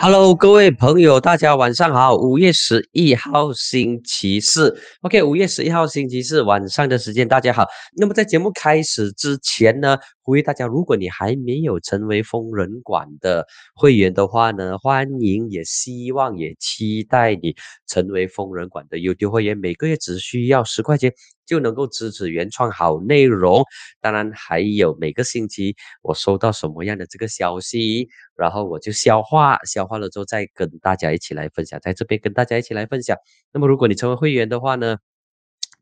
[0.00, 2.16] Hello，各位朋友，大家晚上好。
[2.16, 7.66] 五月十一号星期四，OK，五月十一号星期四晚上的时间，大家好。
[7.96, 17.56] 那么在节目开始之前呢，呼吁大家，如果你还没有成为疯人馆的会员的话呢，欢迎，也希望也期待你
[17.88, 21.12] 成为疯人馆的优优会员，每个月只需要十块钱。
[21.48, 23.64] 就能够支持原创好内容，
[24.02, 33.16] 当然还有每个星期我收到什么样的这个消息，然后我就消化，消化了之后再跟大家一起来分享，在这边跟大家一起来分享。
[33.52, 34.96] 那么如果你成为会员的话呢？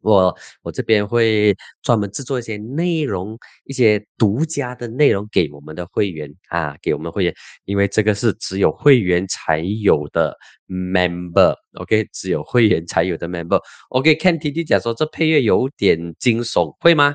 [0.03, 7.35] 我我这边会专门制作一些内容，一些独家的内容给我们的会员啊，给我们会员，
[7.65, 10.37] 因为这个是只有会员才有的
[10.69, 17.13] member，OK，只有会员才有的 member，OK，看 T T 讲说这配乐有点惊悚，会吗？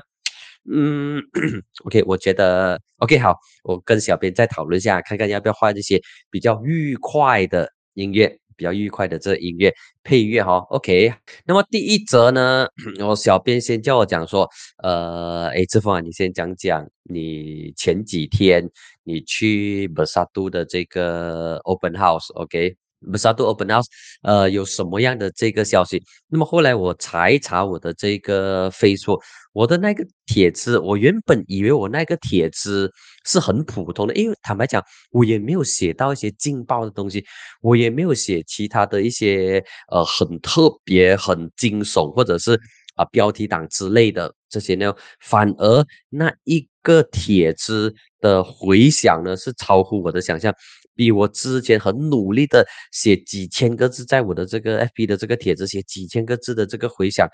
[0.70, 1.22] 嗯，
[1.84, 8.38] OK，我觉得 OK 好，我跟小编再讨论一下，看看要不要换一些比较愉快的音乐。
[8.54, 11.12] 比较愉快的这音乐配乐哈，OK。
[11.46, 12.68] 那么第一则呢，
[13.00, 14.48] 我小编先叫我讲说，
[14.82, 18.70] 呃，哎，志峰啊，你先讲讲你前几天
[19.02, 22.76] 你去布萨杜的这个 Open House，OK。
[23.16, 23.86] 萨杜 Open House，
[24.22, 26.02] 呃，有什么样的这个消息？
[26.28, 29.20] 那么后来我查一查我的这个 Facebook，
[29.52, 32.90] 我的那个帖子，我原本以为我那个帖子
[33.24, 37.24] 是很普通的，因为坦白讲，我也没有写到一些劲爆的东西，
[37.60, 42.58] 我也没有写其他的一些呃很特别、很惊悚或者是
[42.94, 50.52] 啊标题党之类的这些内容，反而那一个帖子的回响呢是超乎我的想象。
[50.94, 57.28] 比我之前很努力的写几千个字，在我的这个 FB 的这个帖子写几千个字的这个回响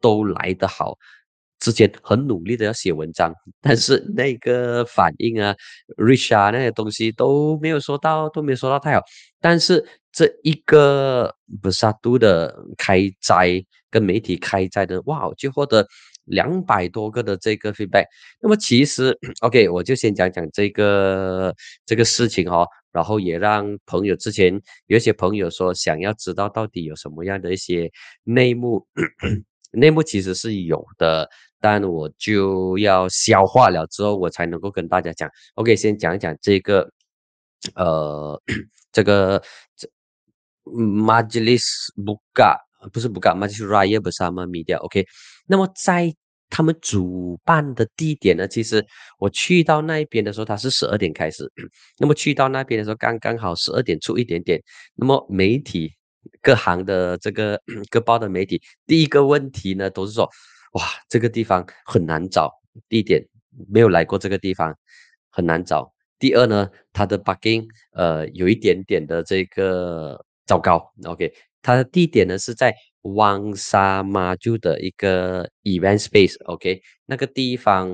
[0.00, 0.96] 都来得好。
[1.58, 5.54] 之前很努力的要写文章，但是那个反应啊
[5.98, 9.02] ，reach 啊那些东西都没有收到，都没有收到太好。
[9.40, 15.86] 但是这一个不萨都的开斋跟媒体开斋的，哇，就获得
[16.24, 18.06] 两百多个的这个 feedback。
[18.40, 22.66] 那么其实 OK，我就先讲讲这个这个事情哈。
[22.92, 27.90] 然后也让朋友之前有些朋友说想要知道到底有什么样的一些
[28.24, 28.86] 内幕，
[29.72, 31.28] 内幕其实是有的，
[31.60, 35.30] 但我就要消化了之后我才能够跟大家讲。
[35.54, 36.90] OK，先讲一讲这个，
[37.74, 38.40] 呃，
[38.90, 39.42] 这个
[39.76, 39.88] 这
[40.64, 41.62] Majlis
[41.96, 42.56] Buka
[42.92, 44.78] 不是 Buka，Majlis Raya bersama Media。
[44.78, 45.06] OK，
[45.46, 46.14] 那么在
[46.50, 48.46] 他们主办的地点呢？
[48.48, 48.84] 其实
[49.18, 51.50] 我去到那一边的时候，它是十二点开始。
[51.96, 54.60] 那么去到那边的时候，刚刚好十二点出一点点。
[54.96, 55.92] 那么媒体
[56.42, 60.28] 各行的这个各报的媒体，第一个问题呢，都是说：
[60.72, 62.52] 哇，这个地方很难找
[62.88, 63.24] 地点，
[63.68, 64.76] 没有来过这个地方，
[65.30, 65.90] 很难找。
[66.18, 70.92] 第二呢，它的 parking 呃有一点点的这个糟糕。
[71.04, 71.32] OK，
[71.62, 72.74] 它的地点呢是在。
[73.02, 77.88] 汪沙马就的一个 event space，OK，那个地方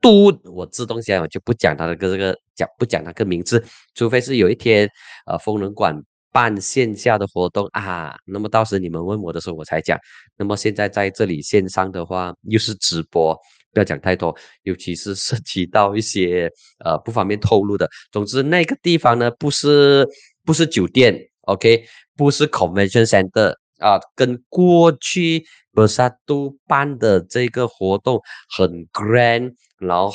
[0.00, 3.62] 都我自动下我就不讲它的个这个讲不讲那个名字，
[3.94, 4.88] 除非是有一天
[5.26, 5.94] 呃风能馆
[6.32, 9.98] 办线下的活动啊，那么到时你们问我的时候我才讲。
[10.38, 13.34] 那么现在在这里线上的话又是直播，
[13.72, 16.50] 不要讲太多，尤其是涉及到一些
[16.84, 17.86] 呃不方便透露的。
[18.10, 20.08] 总之那个地方呢不是
[20.42, 21.84] 不是酒店，OK，
[22.16, 23.54] 不是 convention center。
[23.82, 28.20] 啊，跟过去博萨都办的这个活动
[28.56, 30.10] 很 grand，然后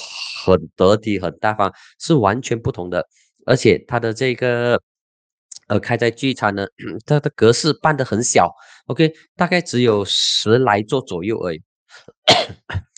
[0.45, 3.05] 很得体、很大方，是完全不同的。
[3.45, 4.81] 而且它的这个
[5.67, 6.66] 呃开在聚餐呢，
[7.05, 8.51] 它的格式办的很小
[8.88, 11.61] ，OK，大概只有十来座左右而已，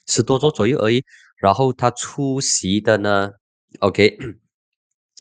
[0.07, 1.03] 十多座左右而已。
[1.37, 3.31] 然后他出席的呢
[3.79, 4.17] ，OK，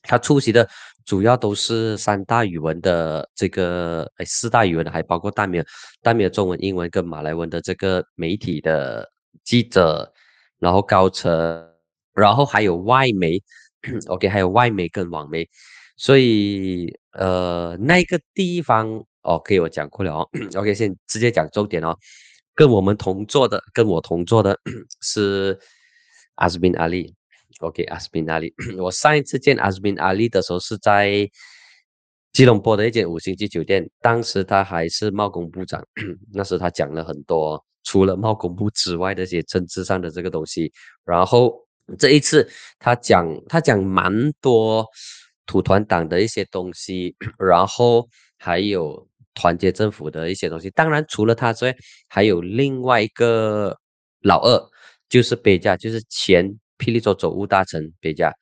[0.03, 0.69] 他出席的。
[1.09, 5.59] 主要都是三大语文的这个，哎，四大语文的，还包括大米、
[6.03, 9.11] 大米尔中文、英文跟马来文的这个媒体的
[9.43, 10.13] 记者，
[10.59, 11.67] 然后高层，
[12.13, 13.43] 然后还有外媒，
[14.09, 15.49] OK，还有外媒跟网媒，
[15.97, 21.97] 所以呃，那个地方，OK，我讲过了哦，OK，先直接讲重点哦，
[22.55, 24.61] 跟我们同坐的，跟我同坐的
[25.01, 25.59] 是
[26.35, 27.18] 阿斯宾阿里。
[27.61, 31.29] OK，阿斯宾阿里，我上一次见阿斯宾阿里的时候是在
[32.33, 35.85] 吉隆坡的一间五星级酒店，当时他还是贸工部长，
[36.33, 40.73] 那时他讲了很多除了贸工部之外的一些政治上的这个东西。
[41.05, 41.53] 然后
[41.99, 42.49] 这一次
[42.79, 44.87] 他讲，他讲蛮多
[45.47, 50.71] 土团党的一些东西， 然后还有团结政府的一些东西。
[50.71, 51.75] 当然，除了他之外，
[52.09, 53.77] 还有另外一个
[54.21, 54.71] 老二，
[55.09, 56.57] 就是贝加，就是前。
[56.79, 58.33] 霹雳州总务大臣别家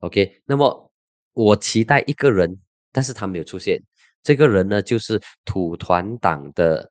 [0.00, 0.92] ，OK，那么
[1.32, 2.58] 我期待一个人
[2.92, 3.82] 但是他没有出现。
[4.22, 6.90] 这个人呢，就是土团党的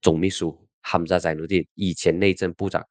[0.00, 2.82] 总秘书哈姆扎宰努丁，以前内政部长。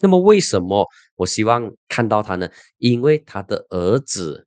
[0.00, 0.84] 那么为什么
[1.14, 2.48] 我希望看到他呢？
[2.78, 4.46] 因为他的儿子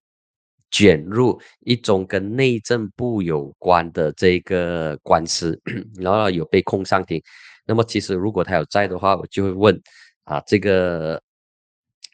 [0.70, 5.58] 卷入一种跟内政部有关的这个官司，
[5.96, 7.22] 然后有被控上庭。
[7.66, 9.82] 那么其实如果他有在的话，我就会问
[10.24, 11.22] 啊这个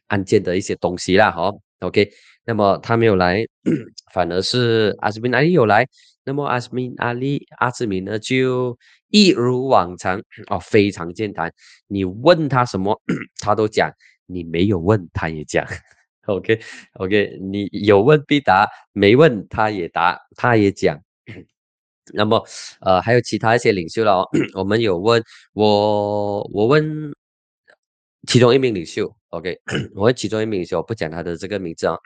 [0.08, 2.10] 案件的一些东西啦，哈，OK。
[2.46, 3.46] 那么他没有来，
[4.14, 5.88] 反而是阿斯敏阿里有来。
[6.26, 8.78] 那么阿斯敏阿里阿斯敏呢，就
[9.10, 11.54] 一如往常哦，非常健谈。
[11.88, 13.02] 你问他什么，
[13.42, 13.90] 他都讲；
[14.26, 15.66] 你没有问，他也讲。
[16.26, 16.60] OK
[16.94, 21.00] OK，你有问必答，没问他也答，他也讲。
[22.14, 22.46] 那么
[22.82, 25.24] 呃，还有其他一些领袖了哦，我们有问
[25.54, 27.14] 我，我问
[28.28, 29.14] 其中一名领袖。
[29.34, 29.58] OK，
[29.96, 31.98] 我其中一名领袖，我不讲他的这个名字啊。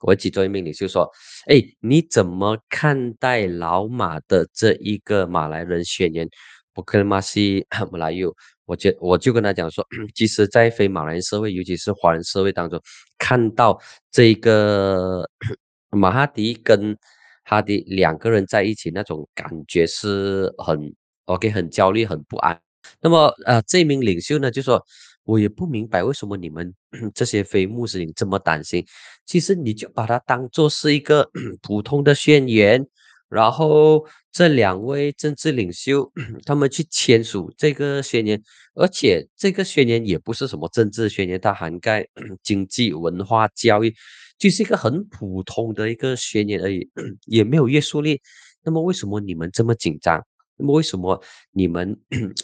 [0.00, 1.10] 我其中一名领袖说
[1.50, 6.28] ：“哎，你怎么看待老马的这一个马来人宣言？
[6.72, 8.24] 不克马西 马来语？
[8.64, 9.84] 我就我就跟他讲说，
[10.14, 12.80] 其实，在非马来人社会，尤其是华人社会当中，
[13.18, 13.76] 看到
[14.12, 15.28] 这个
[15.90, 16.96] 马哈迪跟
[17.42, 20.94] 哈迪两个人在一起，那种感觉是很
[21.24, 22.60] OK，很焦虑，很不安。
[23.00, 24.80] 那么，呃，这名领袖呢，就说。”
[25.28, 26.74] 我也不明白为什么你们
[27.14, 28.82] 这些非穆斯林这么担心。
[29.26, 31.30] 其实你就把它当做是一个
[31.60, 32.86] 普通的宣言，
[33.28, 36.10] 然后这两位政治领袖
[36.46, 38.42] 他们去签署这个宣言，
[38.74, 42.06] 而且这个宣言也不是什么政治宣言，它涵盖
[42.42, 43.94] 经济、文化、教育，
[44.38, 46.88] 就是一个很普通的一个宣言而已，
[47.26, 48.18] 也没有约束力。
[48.64, 50.24] 那么为什么你们这么紧张？
[50.56, 51.22] 那么为什么
[51.52, 51.94] 你们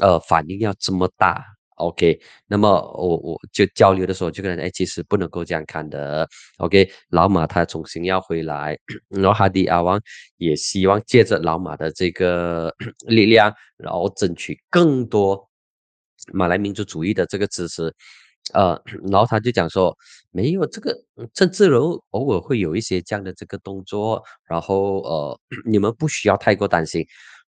[0.00, 1.42] 呃反应要这么大
[1.76, 6.28] ？OK，那么我我就交流的时候就跟他哎，其实不能够这样看的。
[6.58, 8.78] OK，老马他重新要回来，
[9.08, 10.00] 然后哈迪阿王
[10.36, 12.74] 也希望借着老马的这个
[13.08, 15.48] 力量，然后争取更多
[16.32, 17.92] 马来民族主义的这个支持。
[18.52, 18.78] 呃，
[19.10, 19.96] 然后他就讲说，
[20.30, 20.94] 没有这个
[21.32, 21.80] 政治人
[22.10, 27.04] 偶尔会有一些这样的这个动作，然后呃，你们不需要太过担心。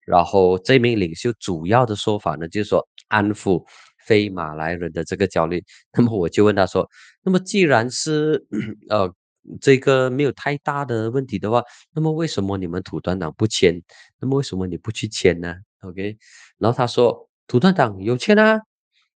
[0.07, 3.63] 然后这名领袖主要的说法呢，就是说安抚。
[4.07, 5.63] 非马来人的这个焦虑，
[5.93, 6.89] 那么我就问他说
[7.23, 8.47] ：“那么既然是
[8.89, 9.13] 呃
[9.61, 11.61] 这个没有太大的问题的话，
[11.93, 13.81] 那么为什么你们土团党不签？
[14.19, 16.17] 那么为什么你不去签呢？”OK，
[16.57, 18.59] 然后他说：“土团党有签啊，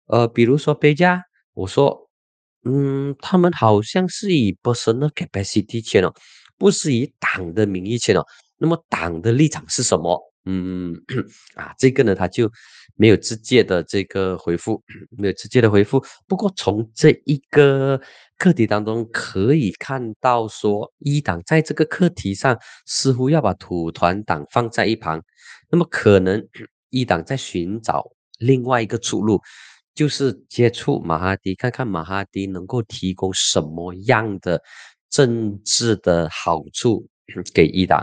[0.06, 1.22] 呃，比如说贝加。”
[1.54, 2.08] 我说
[2.64, 6.14] ：“嗯，他们好像是以 personal capacity 签哦，
[6.58, 8.24] 不是以党的名义签哦。
[8.56, 10.94] 那么党的立场是什么？”嗯
[11.54, 12.50] 啊，这个呢，他就
[12.96, 16.02] 没有直接的这个回复，没有直接的回复。
[16.26, 18.00] 不过从这一个
[18.38, 25.22] 课题当中可以看到，说一党在这个课题上似乎要把土团党放在一旁，
[25.70, 26.42] 那么可能
[26.90, 29.40] 一党在寻找另外一个出路，
[29.94, 34.60] 就是接触马哈迪，看看马哈迪能够提供什么样的
[35.10, 37.06] 政治的好处
[37.52, 38.02] 给一党。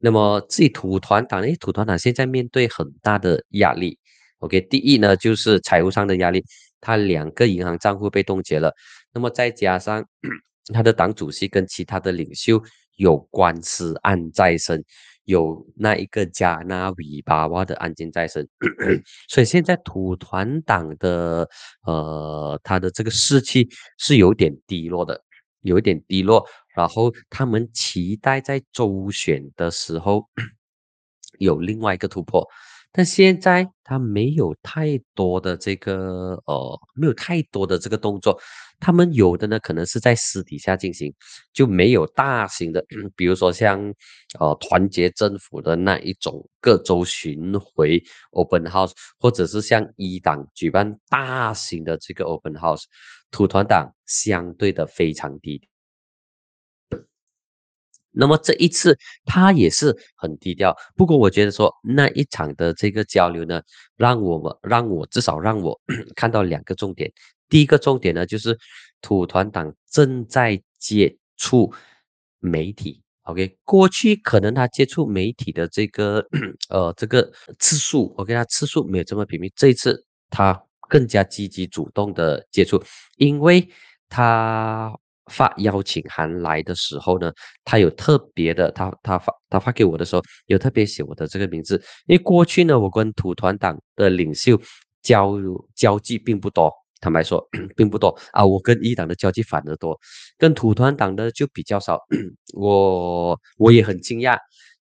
[0.00, 3.98] 那么，自己土团党，诶，土团党现在面对很大的压力。
[4.38, 6.44] OK，第一呢，就是财务上的压力，
[6.80, 8.72] 他两个银行账户被冻结了。
[9.12, 10.04] 那么再加上
[10.72, 12.62] 他的党主席跟其他的领袖
[12.96, 14.84] 有官司案在身，
[15.24, 18.48] 有那一个加纳维巴瓦的案件在身，
[19.28, 21.48] 所以现在土团党的
[21.84, 23.68] 呃，他的这个士气
[23.98, 25.20] 是有点低落的，
[25.62, 26.46] 有一点低落。
[26.78, 30.24] 然后他们期待在周选的时候
[31.40, 32.46] 有另外一个突破，
[32.92, 38.40] 但现在他没有太多的这个呃，没有太多的这个动作。
[38.78, 41.12] 他们有的呢，可能是在私底下进行，
[41.52, 42.84] 就没有大型的，
[43.16, 43.92] 比如说像
[44.38, 52.84] 呃团结政府的那一种各州巡回 open house，或者是像一党举办大型的这个 open house，
[53.32, 55.60] 土团党相对的非常低。
[58.20, 63.62] 那么这一次他也是很低调，不过我觉得说那一场的这个交流呢，
[63.96, 65.80] 让我们让我至少让我
[66.16, 67.12] 看到两个重点。
[67.48, 68.58] 第一个重点呢，就是
[69.00, 71.72] 土团党正在接触
[72.40, 73.00] 媒体。
[73.22, 76.26] OK，过去可能他接触媒体的这个
[76.70, 79.48] 呃这个次数，OK，他次数没有这么频密。
[79.54, 82.82] 这一次他更加积极主动的接触，
[83.16, 83.68] 因为
[84.08, 84.92] 他。
[85.28, 87.32] 发邀请函来的时候呢，
[87.64, 94.60] 他有特别的，他他发他发给我的时候有特别写我的这个名字，因为过去呢，我跟土团党的领袖
[95.02, 95.34] 交
[95.74, 99.98] 交际并不多，坦白说 并不多啊，我跟一党的交际反而多，
[100.36, 102.00] 跟土团党的就比较少，
[102.54, 104.38] 我我也很惊讶，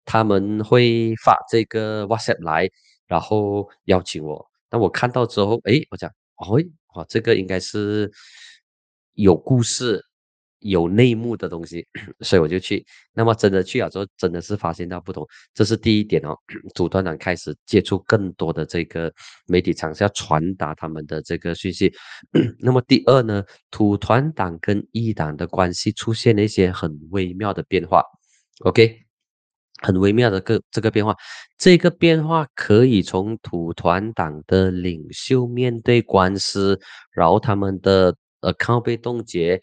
[0.05, 2.69] 他们会发这个 WhatsApp 来，
[3.07, 4.45] 然后邀请我。
[4.71, 6.59] 那我看到之后，诶，我讲，哦，
[6.95, 8.11] 哦，这个应该是
[9.15, 10.01] 有故事。
[10.61, 11.87] 有内幕的东西，
[12.21, 12.85] 所以我就去。
[13.13, 15.27] 那么真的去了之后，真的是发现到不同。
[15.55, 16.37] 这是第一点哦。
[16.75, 19.13] 土团党开始接触更多的这个
[19.47, 21.93] 媒体场，是要传达他们的这个讯息。
[22.61, 28.03] 那么第二呢，土团党跟一党的关系出现了一些很微妙的变化。
[28.61, 29.01] OK，
[29.83, 31.17] 很微妙的个这个变化，
[31.57, 36.79] 这个变化可以从土团党的领袖面对官司，
[37.13, 39.59] 然后他们的呃抗被冻结。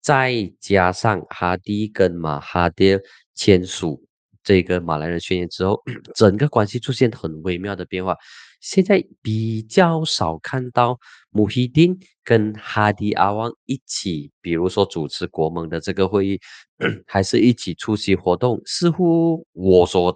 [0.00, 2.98] 再加上哈迪跟马哈迪
[3.34, 4.02] 签署
[4.42, 5.80] 这个马来人宣言之后，
[6.16, 8.16] 整个关系出现很微妙的变化。
[8.60, 10.98] 现在比较少看到
[11.30, 16.40] 穆希丁跟哈迪阿旺一起，比如说主持国盟的这个会议，
[17.06, 18.60] 还是一起出席活动。
[18.66, 20.14] 似乎我所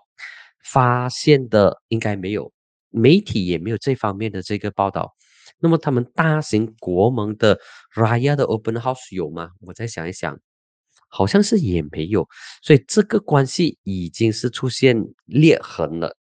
[0.65, 2.53] 发现的应该没有，
[2.91, 5.14] 媒体也没有这方面的这个报道。
[5.65, 7.59] 那么他们大型国盟的
[7.95, 9.49] Raya 的 Open House 有吗？
[9.61, 10.39] 我再想一想，
[11.09, 12.29] 好像是也没有，
[12.63, 14.95] 所以这个关系已经是出现
[15.25, 16.15] 裂痕了。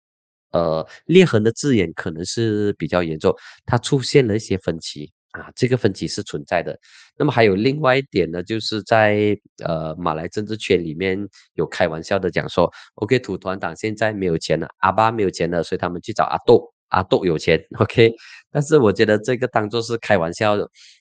[0.52, 6.78] 呃，裂痕的字眼可能是比较严重，它出现了一些分歧啊，这个分歧是存在的。
[7.18, 11.18] 那么还有另外一点呢，就是在呃马来政治圈里面
[11.56, 16.72] 有开玩笑的讲说，OK，土团党现在没有钱了，阿巴没有钱了，所以他们去找阿豆。
[16.92, 18.14] 阿豆有钱，OK，
[18.52, 20.56] 但是我觉得这个当做是开玩笑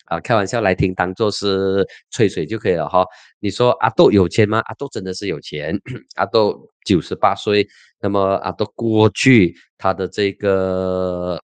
[0.06, 3.04] 啊，开玩笑来听，当做是吹水就可以了哈。
[3.40, 4.60] 你说阿豆有钱吗？
[4.66, 5.78] 阿豆真的是有钱，
[6.16, 7.66] 阿豆九十八岁，
[8.00, 11.40] 那么阿豆过去他的这个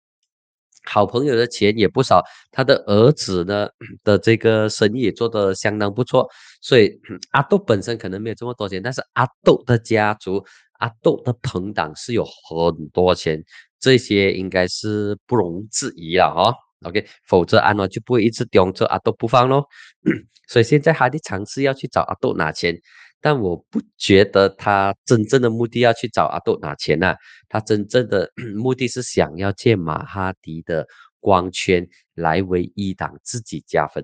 [0.84, 3.68] 好朋友的钱也不少，他的儿子呢
[4.04, 6.30] 的这个生意也做得相当不错，
[6.62, 6.92] 所以
[7.32, 10.44] 阿豆本身可能没有这么多钱，但是阿豆的家族，
[10.80, 13.44] 阿豆的朋党是有很多钱。
[13.86, 16.52] 这些应该是不容置疑了哈
[16.90, 19.64] ，OK，否则安诺就不会一直盯着阿豆不放咯。
[20.50, 22.76] 所以现在哈迪尝试要去找阿豆拿钱，
[23.22, 27.16] 但我不觉得他真正的目的要去找阿豆拿钱呐，
[27.48, 28.28] 他真正的
[28.58, 30.88] 目的是想要借马哈迪的
[31.20, 34.04] 光圈来为一党自己加分。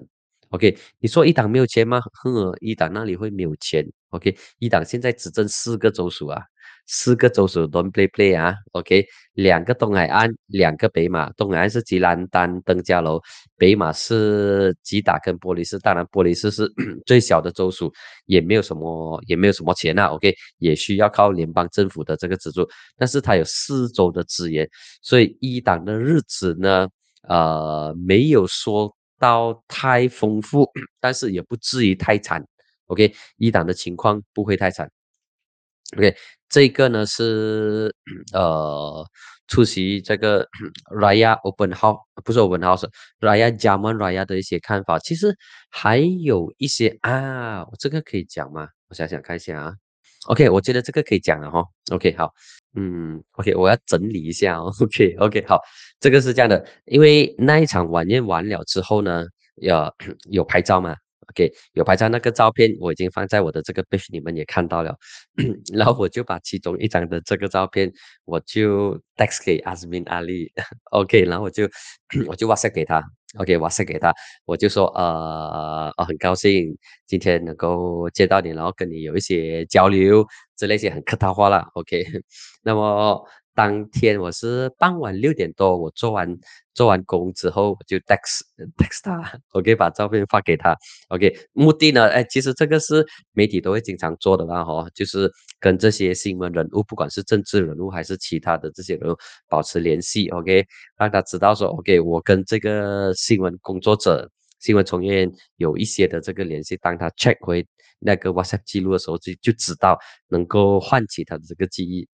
[0.49, 1.99] OK，你说一党没有钱吗？
[2.21, 6.39] 哼，一党那里会没有钱？OK，一党现在只挣四个州属啊。
[6.87, 11.31] 四个州属都 play play 啊，OK，两个东海岸，两个北马。
[11.33, 13.21] 东海岸是吉兰丹、登嘉楼，
[13.57, 15.79] 北马是吉打跟玻璃斯。
[15.79, 16.71] 当然，玻璃斯是
[17.05, 17.91] 最小的州属，
[18.25, 22.67] 也没有什么，也没有什么钱啊，OK，也需要靠联邦政府的这个资助。
[22.97, 24.69] 但是它有四州的资源，
[25.01, 26.87] 所以一党的日子呢，
[27.27, 30.69] 呃，没有说到太丰富，
[30.99, 32.43] 但是也不至于太惨
[32.87, 34.91] ，OK，一党的情况不会太惨
[35.97, 36.15] ，OK。
[36.49, 37.95] 这个呢是
[38.33, 39.05] 呃
[39.47, 40.45] 出席这个
[40.93, 44.99] Raya Open House，不是 Open House，Raya Jaman Raya 的一些看法。
[44.99, 45.33] 其实
[45.69, 48.67] 还有一些啊，我这个可以讲吗？
[48.89, 49.73] 我想想看一下啊。
[50.27, 51.63] OK，我觉得这个可以讲了哈。
[51.91, 52.29] OK，好，
[52.75, 54.71] 嗯，OK，我要整理一下哦。
[54.83, 55.59] OK，OK，好，
[56.01, 59.23] 这个是这样的，因为那一场晚宴完了之后呢，
[59.61, 59.95] 要
[60.29, 60.95] 有拍照嘛。
[61.31, 64.93] OK，有拍照那个照片我已经放在我的这个 page，你们也看到了。
[65.73, 67.91] 然后我就把其中一张的这个照片，
[68.25, 70.49] 我就 text 给 Azmin Ali。
[70.91, 71.63] OK，然后我就
[72.27, 73.01] 我就 WhatsApp 给他。
[73.37, 74.13] OK，WhatsApp 给他，
[74.45, 80.25] 我就说呃，我很高兴今天能够见到你，然后跟你有一些交流
[80.57, 81.65] 之类些很客套话了。
[81.75, 82.03] OK，
[82.63, 83.25] 那么。
[83.53, 86.37] 当天我是傍晚六点多，我做完
[86.73, 88.41] 做完工之后，我就 text
[88.77, 90.75] text 他，OK， 把照片发给他
[91.09, 95.29] ，OK，目的呢，哎，其实这个是媒体都会经常做的啦，哈，就是
[95.59, 99.17] 跟这些新闻人物，不管是政治人物还是其他的这些人物
[99.49, 100.65] 保持联系，OK，
[100.97, 104.29] 让他知道说，OK，我跟这个新闻工作者、
[104.59, 107.67] 新闻从业员有一些的这个联系，当他 check 回
[107.99, 112.07] 那个 WhatsApp 记录的时候，就就知道能够唤起他的这个记忆。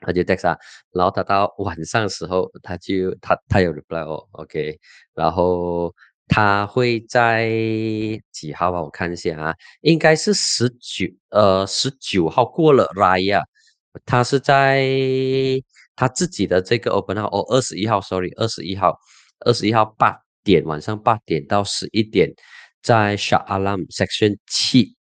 [0.00, 0.56] 他就 text 啊，
[0.92, 4.78] 然后他到晚上的时候，他就他他有 reply 哦，OK，
[5.14, 5.94] 然后
[6.26, 7.48] 他会在
[8.32, 8.82] 几号啊？
[8.82, 13.44] 我看一下啊，应该是十九呃十九号过了 Raya，
[14.06, 14.88] 他是在
[15.96, 18.98] 他自己的这个 open 号哦，二十一号，sorry，二十一号，
[19.40, 22.32] 二十一号八点晚上八点到十一点，
[22.82, 24.96] 在 Shah Alam Section 七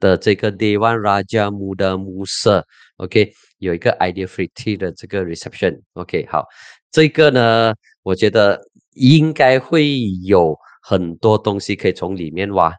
[0.00, 3.32] 的这个 Dewan Raja Muda Musa，OK。
[3.62, 6.44] 有一个 idea free tea 的这个 reception，OK，好，
[6.90, 8.60] 这个呢，我觉得
[8.94, 12.74] 应该会有很多东西可以从里面挖。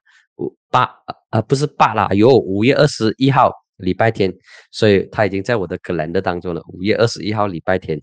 [0.69, 0.89] 八
[1.29, 4.33] 啊，不是八啦，有五月二十一号礼拜天，
[4.71, 6.61] 所以他已经在我的 calendar 当中了。
[6.73, 8.01] 五月二十一号礼拜天，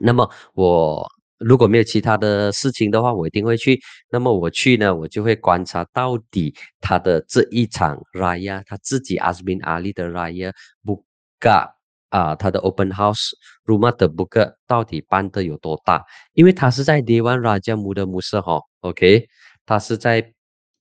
[0.00, 3.78] 那么我如果没有其他的事情的话，我一定会去。
[4.10, 11.73] 那么我去呢，我就会观察到底他的这一场 Raya，他自己 Asmin Ali 的 Raya buka
[12.14, 13.30] 啊，他的 Open House
[13.66, 16.04] room 的 book 到底办的有多大？
[16.34, 19.26] 因为他是在 Dewan Raja Muda Musa 哈，OK，
[19.66, 20.22] 他是在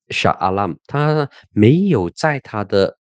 [0.09, 2.97] Shah Alam，他没有在他的。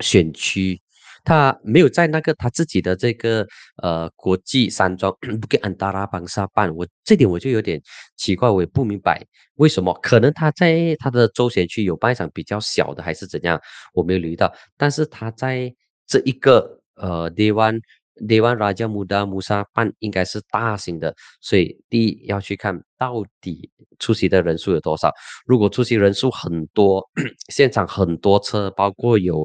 [0.00, 0.82] 选区，
[1.22, 3.46] 他没有在那个他自己的这个
[3.80, 7.80] 呃国际山庄 不给安达拉邦沙办，我这点我就有点
[8.16, 9.24] 奇怪，我也不明白
[9.54, 13.58] 为什么，可能他在他的周选区有办一场比较小的，还是怎样，
[13.92, 15.72] 我没有留意到，但是他在
[16.08, 17.80] 这一个呃 Day One。
[18.28, 25.12] d e w a n Raja Muda Musa 办应该是大型的，所以第一要去看到底出席的人数有多少。
[25.44, 27.04] 如果出席人数很多，
[27.50, 29.44] 现场很多车，包括有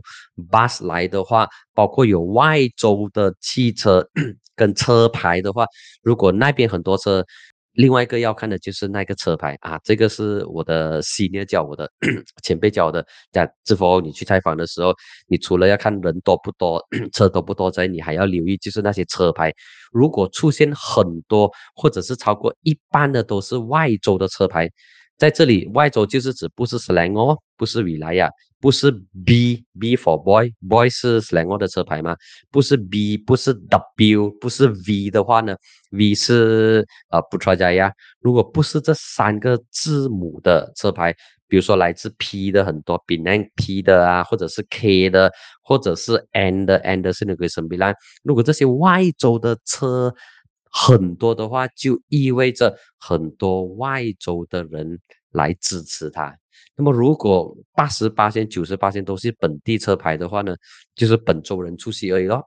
[0.51, 4.07] bus 来的话，包括有外州的汽车
[4.55, 5.65] 跟车牌的话，
[6.03, 7.25] 如果那边很多车。
[7.79, 11.89] 另外一个要看的就是那个车牌啊，这个是我的 senior 教我的
[12.43, 13.05] 前辈教的。
[13.31, 14.93] 在之后你去采访的时候，
[15.29, 19.49] 你除了要看人多不多、车多不多之外，你还要留意就是那些车牌。
[19.93, 24.69] 如果出现很多或者是超过一半的都是外州的车牌，
[25.17, 28.29] 在这里外州就是指不是 Selangor，不是米莱亚。
[28.61, 28.91] 不是
[29.25, 32.15] B B for boy，boy 是两个的车牌吗？
[32.51, 35.55] 不是 B，不是 W，不是 V 的话呢
[35.91, 37.91] ？V 是呃不出家呀。
[38.19, 41.15] 如果不是这三个字母的车牌，
[41.47, 45.31] 比如说来自 P 的很多 b e n P 的啊，或者是 K 的，
[45.63, 47.93] 或者是 N 的，N 的是那个什么啦？
[48.23, 50.13] 如果这些外州的车
[50.69, 54.99] 很多的话，就意味着很多外州的人
[55.31, 56.35] 来支持他。
[56.75, 60.55] 那么，如果八十八线、九十八线都是本地车牌的话呢，
[60.95, 62.41] 就是本州人出席而已咯，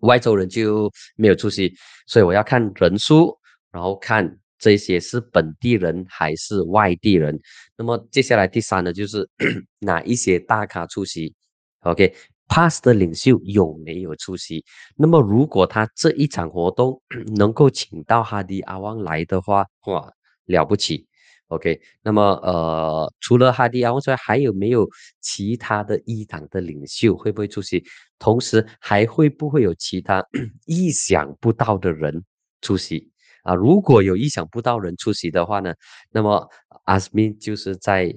[0.00, 1.74] 外州人就没有出席。
[2.06, 3.36] 所以我要看人数，
[3.70, 7.40] 然后看这些是本地人还是外地人。
[7.76, 9.28] 那么接下来第三呢，就是
[9.80, 11.34] 哪一些大咖出席
[11.80, 14.64] ？OK，Pass 的领袖有没有出席？
[14.96, 17.00] 那么如果他这一场活动
[17.36, 20.12] 能够请到哈迪阿旺来的话，哇，
[20.44, 21.06] 了不起
[21.52, 24.88] ！OK，那么呃，除了哈迪阿旺之外，还有没有
[25.20, 27.84] 其他的一党的领袖会不会出席？
[28.18, 30.24] 同时还会不会有其他
[30.64, 32.24] 意想不到的人
[32.62, 33.06] 出席
[33.42, 33.54] 啊？
[33.54, 35.74] 如果有意想不到人出席的话呢，
[36.10, 36.48] 那么
[36.84, 38.10] 阿斯敏就是在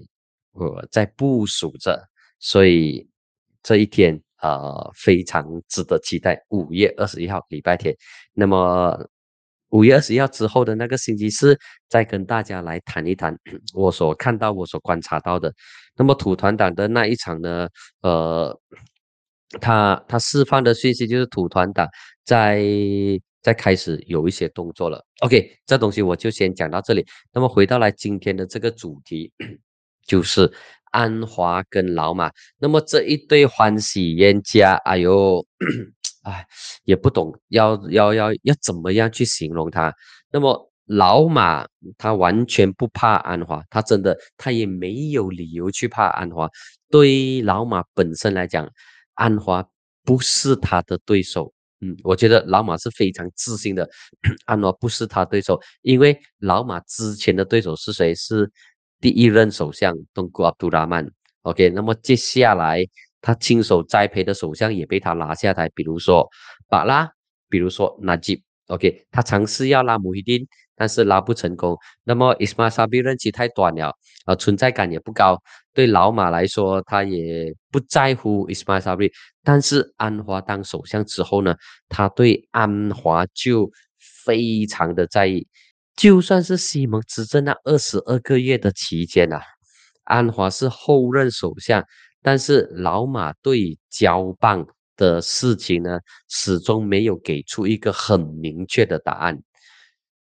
[0.53, 2.01] 呃在部署着，
[2.39, 3.05] 所以
[3.61, 6.41] 这一天呃非常值得期待。
[6.51, 7.93] 五月二十一号礼拜天，
[8.33, 9.05] 那么。
[9.69, 11.57] 五月二十一号之后的那个星期四，
[11.89, 13.37] 再跟大家来谈一谈
[13.73, 15.53] 我所看到、我所观察到的。
[15.97, 17.67] 那么土团党的那一场呢？
[18.01, 18.59] 呃，
[19.61, 21.87] 他他释放的讯息就是土团党
[22.23, 22.61] 在
[23.41, 25.03] 在开始有一些动作了。
[25.21, 27.05] OK，这东西我就先讲到这里。
[27.33, 29.31] 那么回到来今天的这个主题，
[30.05, 30.51] 就是
[30.91, 32.31] 安华跟老马。
[32.59, 35.45] 那么这一对欢喜冤家，哎呦！
[36.25, 36.45] 哎，
[36.83, 39.93] 也不懂要要要要怎么样去形容他。
[40.31, 46.49] 那么老马他完全不怕安华，他真的他也没有理由去怕安华。
[46.89, 48.67] 对老马本身来讲，
[49.13, 49.63] 安华
[50.03, 51.53] 不是他的对手。
[51.81, 53.87] 嗯，我觉得老马是非常自信的，
[54.45, 58.15] 安华不是他对手，因为老马之前的对手是谁？
[58.15, 58.51] 是
[58.99, 61.07] 第一任首相东古阿杜拉曼。
[61.43, 62.83] OK，那么接下来。
[63.25, 66.29] 他亲手栽培的首相也被他拉下台，比如说
[66.69, 67.09] 巴拉，
[67.49, 71.75] 比如说纳吉，OK，他尝试要拉穆伊丁，但是拉不成功。
[72.03, 73.91] 那么伊斯马沙比任期太短了，
[74.25, 75.41] 啊，存在感也不高。
[75.73, 79.11] 对老马来说，他也不在乎伊斯马沙比。
[79.43, 81.55] 但是安华当首相之后呢，
[81.89, 85.47] 他对安华就非常的在意。
[85.95, 89.41] 就算是西蒙执政那二十二个月的期间啊，
[90.03, 91.83] 安华是后任首相。
[92.25, 94.65] 但是老马对交棒
[94.97, 99.39] 的事情呢，始终没有给出一个很明确的答案。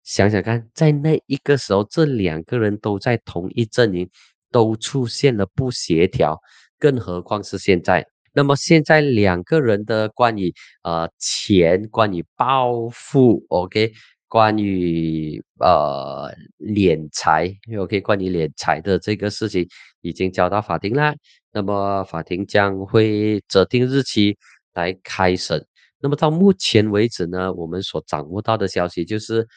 [0.05, 4.09] 想想看，在那一个时候，这两个人都在同一阵营，
[4.53, 6.41] 都出现了不协调，
[6.79, 8.07] 更何况是现在。
[8.33, 13.93] 那么现在两个人的关于呃钱，关于报复，OK。
[14.29, 19.67] 关于呃敛财因为，OK，关于敛财的这个事情
[20.03, 21.15] 已经交到法庭了。
[21.51, 24.37] 那么法庭将会择定日期
[24.75, 25.67] 来开审。
[25.99, 29.49] 那么到目前为止呢，我们所掌握到的消息就是，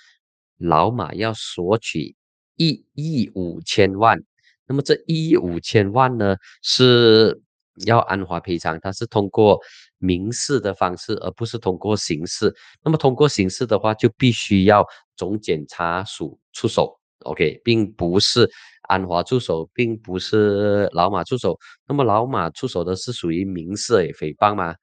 [0.58, 2.16] 老马要索取
[2.56, 4.18] 一亿五千万。
[4.66, 7.42] 那么这一亿五千万呢，是
[7.86, 9.60] 要安华赔偿，他是通过
[10.02, 12.54] 民事的方式，而不是通过刑事。
[12.84, 14.86] 那么通过刑事的话，就必须要
[15.16, 18.50] 总检察署出手，OK，并不是
[18.90, 21.58] 安华出手，并不是老马出手。
[21.88, 24.76] 那么老马出手的是属于民事诽谤吗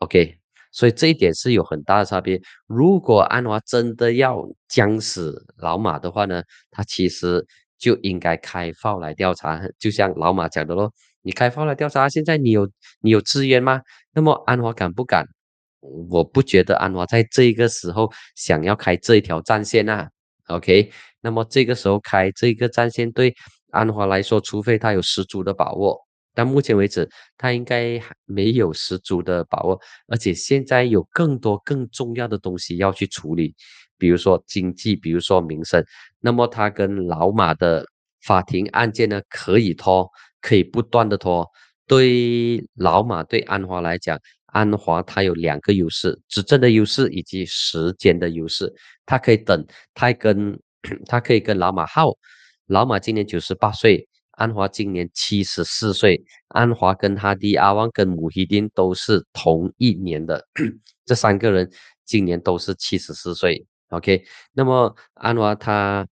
[0.00, 0.36] ？OK，
[0.72, 2.40] 所以这一点是有很大的差别。
[2.66, 7.46] 如果安华真的要将死老马的话呢，他其实
[7.78, 10.92] 就应该开放来调查，就像老马讲的咯。
[11.22, 13.80] 你开放了调查，现在你有你有资源吗？
[14.12, 15.26] 那么安华敢不敢？
[15.80, 20.08] 我不觉得安华在这个时候想要开这一条战线呐。
[20.48, 23.34] OK，那么这个时候开这个战线对
[23.70, 25.96] 安华来说，除非他有十足的把握，
[26.34, 29.78] 但目前为止他应该没有十足的把握，
[30.08, 33.54] 而且现在有更多更重要的东西要去处理，
[33.98, 35.84] 比如说经济，比如说民生。
[36.18, 37.84] 那么他跟老马的
[38.22, 40.10] 法庭案件呢，可以拖。
[40.40, 41.46] 可以不断的拖，
[41.86, 48.72] 对老马对安华来讲，安华他有两个优势：执政的优势以及时间的优势。
[49.04, 50.58] 他可以等，他跟
[51.06, 52.12] 他可以跟老马耗。
[52.66, 56.22] 老马今年九十八岁，安华今年七十四岁。
[56.48, 60.46] 安华跟哈迪阿旺跟姆希丁都是同一年的，
[61.04, 61.70] 这三个人
[62.04, 63.66] 今年都是七十四岁。
[63.88, 64.22] OK，
[64.52, 66.06] 那么安华他。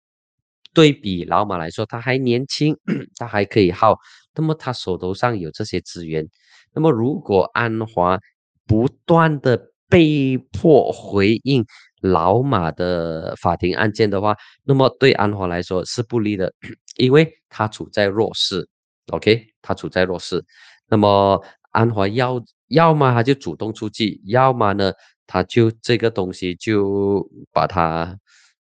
[0.76, 2.78] 对比老马来说，他还年轻，
[3.18, 3.96] 他还可以耗。
[4.36, 6.28] 那么他手头上有这些资源。
[6.74, 8.20] 那么如果安华
[8.68, 11.66] 不断的被迫回应
[12.02, 14.36] 老马的法庭案件的话，
[14.66, 16.54] 那么对安华来说是不利的，
[16.98, 18.68] 因为他处在弱势。
[19.14, 20.44] OK，他处在弱势。
[20.90, 24.92] 那么安华要要么他就主动出击，要么呢
[25.26, 28.18] 他就这个东西就把他。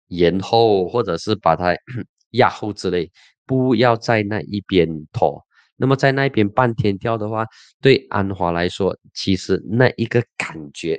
[0.08, 1.76] 延后，或者是把它
[2.32, 3.12] 压后之类，
[3.46, 5.44] 不要在那一边拖。
[5.78, 7.46] 那么在那边半天跳的话，
[7.82, 10.98] 对安华来说，其实那一个感觉，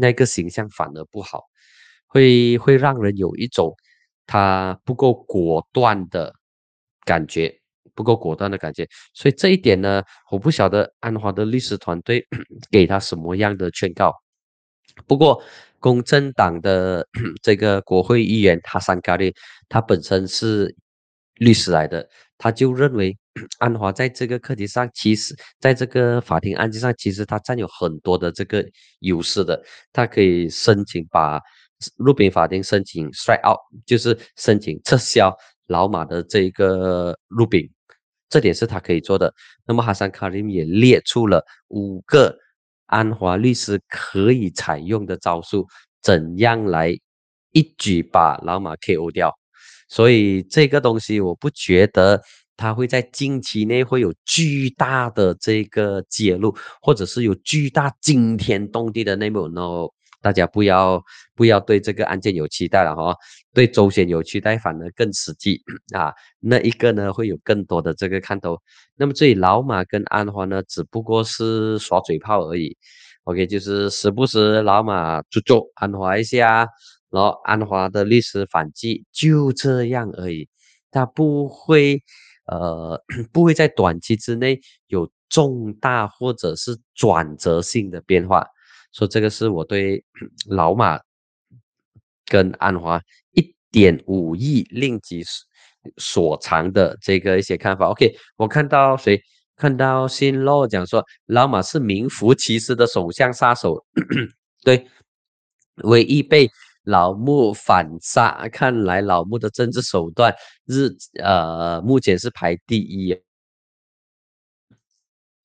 [0.00, 1.42] 那个形象反而不好，
[2.06, 3.74] 会会让人有一种
[4.26, 6.32] 他不够果断的
[7.04, 7.52] 感觉，
[7.94, 8.86] 不够果断的感觉。
[9.12, 12.24] 所以这一点呢，我不晓得安华的律师团队
[12.70, 14.14] 给他什么样的劝告。
[15.06, 15.42] 不过。
[15.82, 17.06] 公正党的
[17.42, 19.34] 这个国会议员哈桑卡利，
[19.68, 20.74] 他本身是
[21.34, 23.18] 律师来的，他就认为
[23.58, 28.64] 安华在这个课题上，其实在这个法庭案件上，其实他占有很多的这个
[29.00, 29.60] 优势的，
[29.92, 31.40] 他可以申请把
[31.96, 37.68] 入禀法庭申请 strike out，就是申请撤销老马的这个入禀，
[38.28, 39.34] 这点是他可以做的。
[39.66, 42.38] 那么哈桑卡利也列出了五个。
[42.92, 45.66] 安华律师可以采用的招数，
[46.02, 46.94] 怎样来
[47.52, 49.32] 一举把老马 KO 掉？
[49.88, 52.20] 所以这个东西我不觉得
[52.54, 59.48] 他会在近期内会有巨大的这个揭露，或者是有巨大惊天动地的内幕。
[59.54, 59.90] 然后
[60.22, 61.02] 大家不要
[61.34, 63.14] 不要对这个案件有期待了哈，
[63.52, 65.60] 对周旋有期待反而更实际
[65.94, 66.12] 啊。
[66.40, 68.56] 那一个呢会有更多的这个看头。
[68.96, 72.76] 那么，这里老马跟安华呢，只不过是耍嘴炮而已。
[73.24, 76.66] OK，就是时不时老马就做安华一下，
[77.10, 80.48] 然后安华的律师反击，就这样而已。
[80.90, 82.02] 他不会，
[82.46, 83.00] 呃，
[83.32, 88.46] 不会在短期之内有重大或者是转折性的变化。
[88.92, 90.04] 说这个是我对
[90.48, 91.00] 老马
[92.26, 93.00] 跟安华
[93.32, 95.24] 一点五亿令吉。
[95.96, 99.20] 所藏的这个一些看法，OK，我看到谁？
[99.56, 103.84] 看到新洛讲说老马是名副其实的首相杀手，
[104.62, 104.86] 对，
[105.82, 106.48] 唯一被
[106.84, 110.32] 老穆反杀，看来老穆的政治手段
[110.66, 110.88] 日
[111.20, 113.12] 呃目前是排第一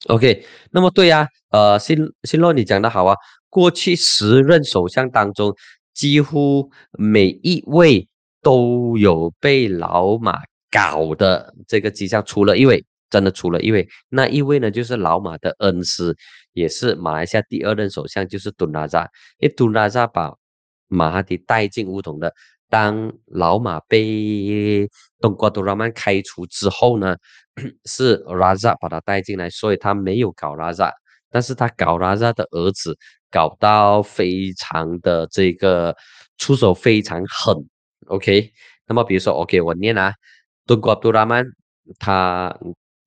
[0.05, 3.15] ，OK，那么对呀，呃新新洛你讲的好啊，
[3.49, 5.55] 过去十任首相当中，
[5.93, 8.07] 几乎每一位。
[8.43, 10.39] 都有被老马
[10.71, 16.15] 搞的这个迹象，除了一位，真的除了一位，那一位呢，就是老马的恩师，
[16.53, 19.01] 也是马来西亚第二任首相，就是敦拉扎。
[19.39, 20.33] 因为敦拉扎把
[20.87, 22.33] 马哈迪带进乌统的，
[22.69, 24.87] 当老马被
[25.19, 27.17] 东瓜多拉曼开除之后呢，
[27.85, 30.93] 是拉扎把他带进来，所以他没有搞拉扎，
[31.29, 32.95] 但是他搞拉扎的儿子，
[33.31, 35.95] 搞到非常的这个
[36.37, 37.55] 出手非常狠。
[38.07, 38.51] OK，
[38.87, 40.13] 那么比如说，OK，我念啊，
[40.65, 41.45] 敦国杜拉曼，
[41.99, 42.55] 他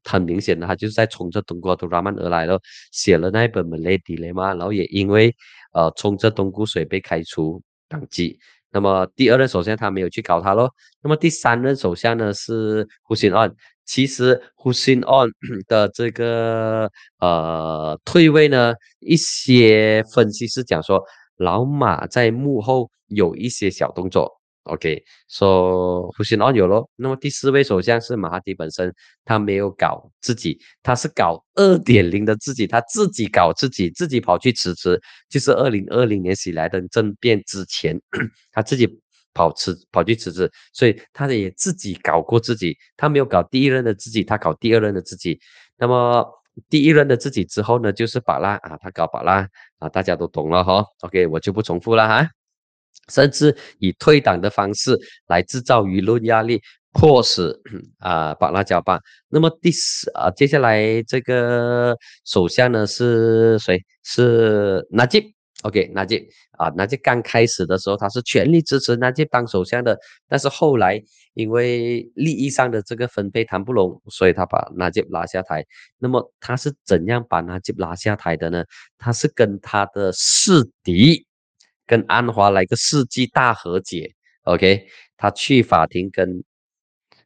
[0.04, 2.60] 很明显的，他就是在冲着敦国杜拉曼而来了，
[2.92, 5.34] 写了那一本《门雷底雷嘛，然后也因为
[5.72, 8.38] 呃冲着东姑水被开除党籍。
[8.72, 13.52] 那么第二任首相他没有去搞他咯，那么第三任首相呢是胡锡安，
[13.90, 15.28] 其实 Hussein On
[15.66, 21.02] 的这个呃退位呢，一些分析师讲说，
[21.38, 24.30] 老马在幕后有一些小动作。
[24.62, 26.88] OK，说 Hussein On 有咯。
[26.94, 38.00] 那么第四位首相是马哈迪本身，他没有搞自己，他是搞二点零的自己，他自己搞自己，自己跑去辞职，就是二零二零年喜来登政变之前，
[38.52, 39.00] 他自己。
[39.32, 45.38] 跑辞跑去辞职，所以他也自己搞过自己，他没有搞第一任的自己，他搞第二任的自己。
[45.78, 46.26] 那么
[46.68, 50.84] 第一任的自己之后呢，就是巴拉啊，他搞巴拉啊，大家都懂了哈。
[51.00, 52.28] OK，我就不重复了哈。
[53.08, 56.60] 甚至以退党的方式来制造舆论压力，
[56.92, 57.52] 迫使
[57.98, 59.00] 啊巴拉交棒。
[59.28, 63.82] 那么第四啊，接下来这个首相呢是谁？
[64.04, 65.39] 是纳吉。
[65.62, 70.98] OK，那吉啊，那吉刚开始的时候他是全力支持那吉当首相的，但是后来
[71.34, 75.62] 因为利益上的这个分配谈不拢，所以他把那吉拉下台。
[75.98, 78.64] 那么他是怎样把那吉拉下台的呢？
[78.96, 81.26] 他是跟他的世敌，
[81.86, 84.14] 跟安华来个世纪大和解。
[84.44, 84.86] OK，
[85.18, 86.42] 他去法庭跟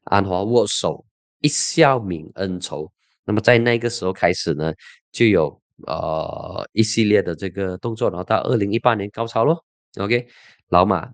[0.02, 1.06] 安华握手，
[1.40, 2.90] 一笑泯恩仇。
[3.24, 4.74] 那么在那个时候开始呢，
[5.12, 5.62] 就有。
[5.87, 9.64] 呃，一系列的这个动作，然后到二零一八年高潮咯。
[9.98, 10.26] OK，
[10.68, 11.10] 老马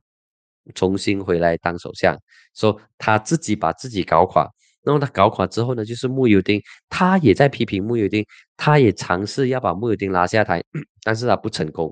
[0.75, 2.17] 重新回来当首相，
[2.55, 4.49] 说他自己把自己搞垮。
[4.83, 8.25] 那么他搞垮之后呢，就是穆尤丁，他也在批评穆尤丁，
[8.57, 10.63] 他也尝试要把穆尤丁拉下台，
[11.05, 11.91] 但是他不成功。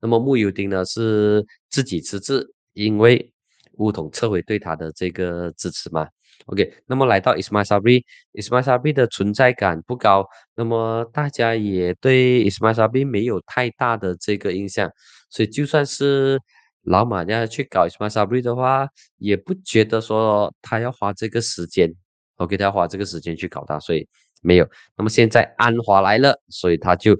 [0.00, 3.32] 那么穆尤丁呢是自己辞职，因为
[3.78, 6.06] 乌统撤回对他的这个支持嘛。
[6.44, 14.88] OK，那么来到 Isma Sabri，Isma Sabri 的存在感不高，那么大家也对 Isma Sabri 没有太大的这个印象，
[15.28, 16.38] 所以就算是
[16.82, 21.92] 老马要去搞 Isma Sabri 的话，也不觉得说他要花这个时间
[22.36, 24.06] ，OK，他要花这个时间去搞他，所以
[24.40, 24.68] 没有。
[24.96, 27.18] 那么现在安华来了，所以他就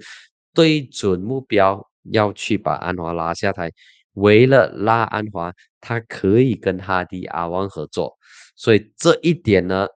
[0.53, 3.69] 对准目标要去把安华拉下台，
[4.13, 8.16] 为了拉安华，他可以跟哈迪阿旺合作。
[8.57, 9.87] 所以这一点呢，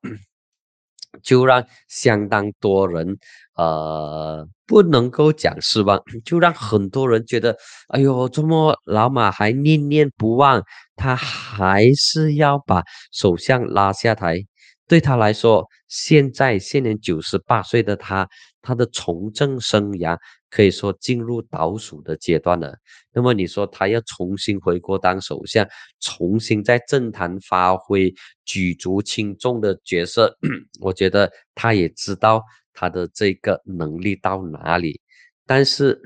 [1.21, 3.17] 就让相当多人，
[3.56, 7.58] 呃，不能够讲失望，就让很多人觉得，
[7.89, 10.63] 哎呦，这么老马还念念不忘，
[10.95, 14.45] 他还是要把首相拉下台。
[14.92, 18.28] 对他来说，现在现年九十八岁的他，
[18.62, 22.76] 他的从政生涯可以说进入倒数的阶段了。
[23.14, 25.66] 那么你说他要重新回国当首相，
[26.02, 30.38] 重新在政坛发挥举足轻重的角色，
[30.82, 35.00] 我觉得他也知道他的这个能力到哪里。
[35.46, 36.02] 但是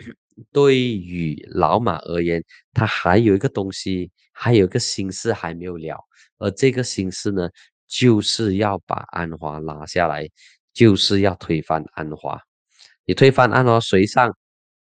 [0.51, 5.97] 对于老马而言，他还有一个东西，还有一个心事还没有了，
[6.37, 7.49] 而这个心事呢？
[7.87, 10.27] 就是要把安华拉下来，
[10.73, 12.39] 就是要推翻安华。
[13.05, 14.35] 你推翻安华谁上？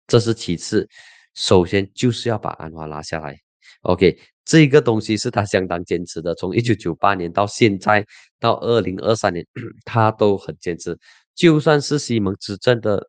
[0.07, 0.89] 这是其次，
[1.35, 3.37] 首先就是要把安华拉下来。
[3.83, 8.05] OK，这个东西是他相当坚持的，从一九九八年到现在
[8.39, 9.47] 到二零二三年，
[9.85, 10.99] 他都很坚持。
[11.35, 13.09] 就算是西蒙执政的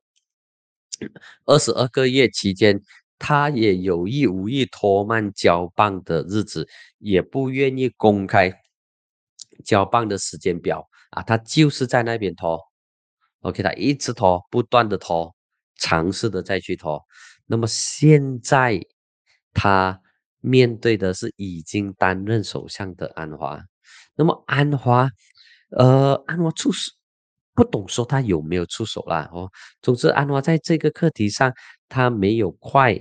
[1.46, 2.82] 二十二个月期间，
[3.20, 6.68] 他也有意无意拖慢交棒的日子，
[7.00, 8.52] 也不愿意公开。
[9.64, 12.60] 交棒的时间表啊，他就是在那边拖
[13.42, 15.34] ，OK，他一直拖，不断的拖，
[15.78, 17.02] 尝试的再去拖。
[17.46, 18.82] 那么现在
[19.54, 20.02] 他
[20.42, 23.62] 面对的是已经担任首相的安华，
[24.16, 25.10] 那么安华，
[25.70, 26.92] 呃，安华出手
[27.54, 29.50] 不懂说他有没有出手啦哦。
[29.82, 31.54] 总之，安华在这个课题上，
[31.88, 32.98] 他没有快，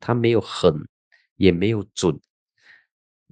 [0.00, 0.74] 他没有狠，
[1.36, 2.18] 也没有准。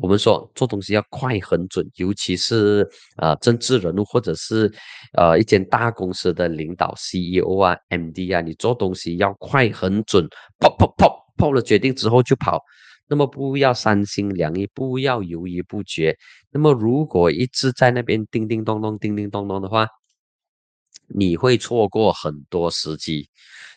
[0.00, 4.72] 我们说做东西要快很准，尤其是呃政治人物或者是
[5.12, 10.26] 呃一间大公司的领导 CEO 啊、MD 啊，你做东西要快很准，
[10.58, 12.62] 砰砰砰砰了决定之后就跑，
[13.08, 16.16] 那么不要三心两意，不要犹豫不决。
[16.50, 19.86] 那么如果一直在那边叮叮咚咚、叮叮咚咚的话，
[21.14, 23.28] 你会错过很多时机。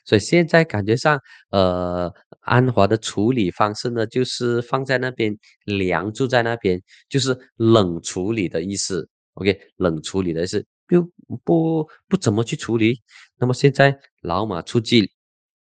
[0.06, 1.19] 所以现在感觉上，
[1.50, 2.13] 呃。
[2.46, 9.08] 安华的处理方式呢，就是放在那边，凉住在那边，就是冷处理的意思。
[9.36, 13.02] OK，冷处理的意思，不不不怎么去处理。
[13.38, 15.10] 那么现在老马出击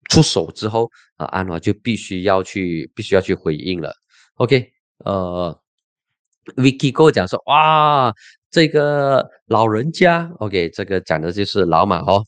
[0.10, 3.93] 出手之后啊，安华就必须要去，必须要去回应了。
[4.34, 4.69] OK，
[5.06, 5.58] 呃
[6.58, 8.13] ，Vicky 跟我讲说，哇，
[8.55, 12.23] 这个老人家，OK，这个讲的就是老马哦。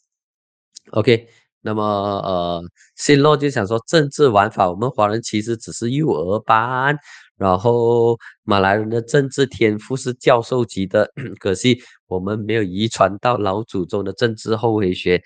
[0.91, 1.25] OK。
[1.61, 2.61] 那么，呃，
[2.97, 6.97] 新洛就想说，政治玩法，我们华人其实只是幼儿班。
[7.37, 11.09] 然后马来人的政治天赋是教授级的，
[11.39, 15.21] 可惜我们没有遗传到老祖宗的政治后回学。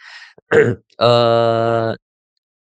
[0.99, 1.97] 呃，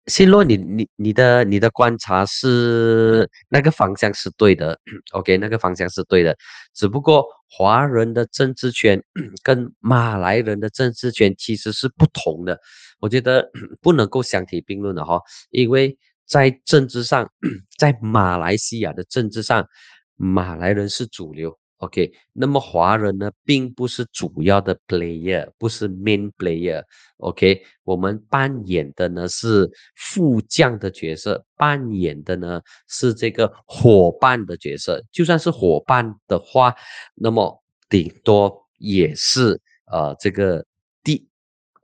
[0.10, 4.78] 新洛，你你你的你的观察是那个方向是对的
[5.12, 6.36] ，OK，那个方向是对的，
[6.74, 9.02] 只不过华人的政治圈
[9.44, 12.60] 跟马来人的政治圈其实是不同的，
[13.00, 15.98] 我觉得不能够相提并论的哈，因为。
[16.30, 17.28] 在政治上，
[17.76, 19.68] 在马来西亚的政治上，
[20.16, 22.12] 马来人是主流，OK。
[22.32, 27.62] 那么华人呢，并不是主要的 player，不是 main player，OK。
[27.84, 35.04] 我们扮演的呢是副将的角色，扮演的呢是这个伙伴的角色。
[35.12, 36.74] 就算是伙伴的话，
[37.16, 39.60] 那么顶多也是
[39.92, 40.66] 呃这个
[41.04, 41.28] 第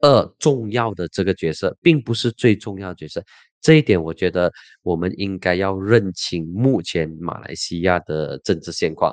[0.02, 3.24] 二重要的这个角色，并不是最重要的角色。
[3.62, 4.54] 这一点，我觉得
[4.84, 9.12] 我们应该要认清目前马来西亚的政治现况。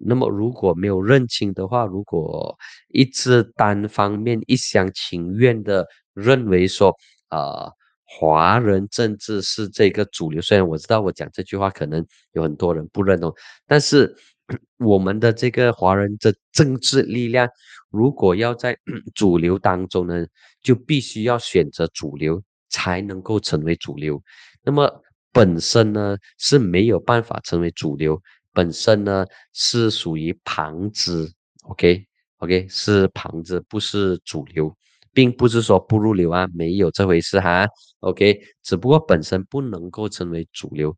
[0.00, 2.56] 那么，如果没有认清的话，如果
[2.88, 6.94] 一直单方面一厢情愿的认为说，
[7.28, 7.70] 啊，
[8.04, 13.32] 华人政治是这个主流，虽然我知道我讲这句话可能有很多人不认同，
[13.66, 14.14] 但是
[14.78, 17.48] 我们的这个华人的政治力量，
[17.90, 18.76] 如果要在
[19.14, 20.26] 主流当中呢，
[20.62, 22.42] 就必须要选择主流。
[22.70, 24.22] 才能够成为主流，
[24.62, 28.20] 那么本身呢是没有办法成为主流，
[28.58, 32.04] 本身呢是属于旁支，OK
[32.38, 34.76] OK 是旁支，不是主流，
[35.12, 37.68] 并不是说不入流啊，没有这回事哈
[38.00, 40.92] ，OK，只不过本身不能够成为主流，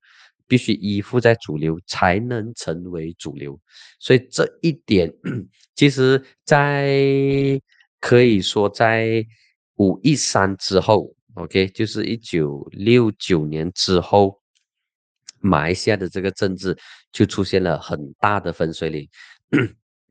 [0.48, 3.60] 必须依附在主流才能成为主流，
[3.98, 5.12] 所以这一点
[5.74, 7.60] 其实，在
[8.00, 9.22] 可以说在
[9.76, 11.14] 五一三之后。
[11.34, 14.39] OK，就是一九六九年之后，
[15.40, 16.76] 马来西亚的这个政治
[17.12, 19.08] 就出现了很大的分水岭。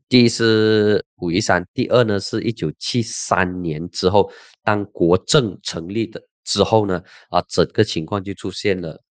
[0.08, 4.32] 第一是五一三，第二呢是一九七三年之后，
[4.64, 9.02] 当国政成立的之后呢，啊，整个情况就出现了，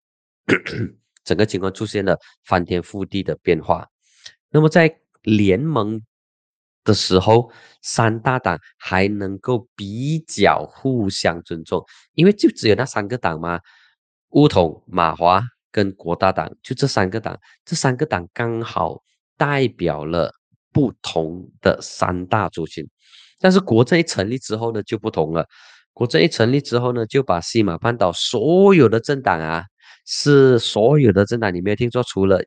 [1.24, 3.87] 整个情况出现了翻天覆地的变化。
[4.50, 6.02] 那么在联盟。
[6.85, 7.52] 的时候，
[7.83, 13.61] 三大党还能够比较互相尊重，因为就只有那三个党嘛，
[14.31, 19.02] 乌统、马华跟国大党，就这三个党，这三个党刚好
[19.37, 20.33] 代表了
[20.72, 22.87] 不同的三大族群。
[23.38, 25.46] 但是国政一成立之后呢，就不同了。
[25.92, 29.64] 国政一成立之后呢，就把西马半岛所有的政党啊，
[30.07, 32.42] 是所有的政党，你没有听错，除了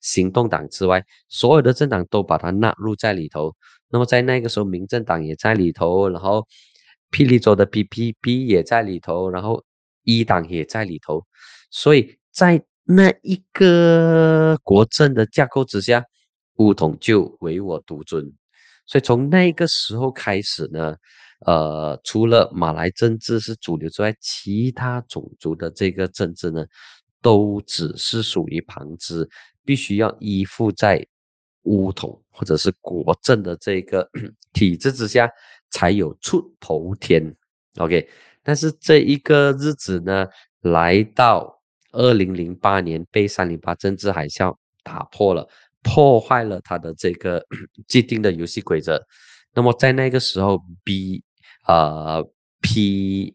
[0.00, 3.54] 行动党之外，所有的政党都把它纳入在里头。
[3.88, 6.46] 那么在那个时候，民政党也在里头，然后
[7.10, 9.64] 霹雳州的 PPP 也在里头，然后
[10.02, 11.24] 一党也在里头，
[11.70, 16.04] 所以在那一个国政的架构之下，
[16.56, 18.30] 乌统就唯我独尊。
[18.86, 20.96] 所以从那个时候开始呢，
[21.46, 26.66] 呃，除了马来政治是主流之外，其他种族的这个政治呢，
[27.22, 29.28] 都只是属于旁支，
[29.64, 31.06] 必须要依附在。
[31.66, 34.06] 乌统或者是国政的这个
[34.52, 35.26] 体制之下，
[35.70, 37.34] 才有出头天。
[37.78, 38.06] OK，
[38.42, 40.26] 但是这一个日子呢，
[40.60, 41.53] 来到
[41.94, 45.48] 二零零八年，被三零八政治海啸打破了，
[45.82, 47.44] 破坏了他的这个
[47.88, 49.00] 既定的游戏规则。
[49.54, 51.22] 那么在那个时候，B
[51.66, 52.22] 呃
[52.60, 53.34] P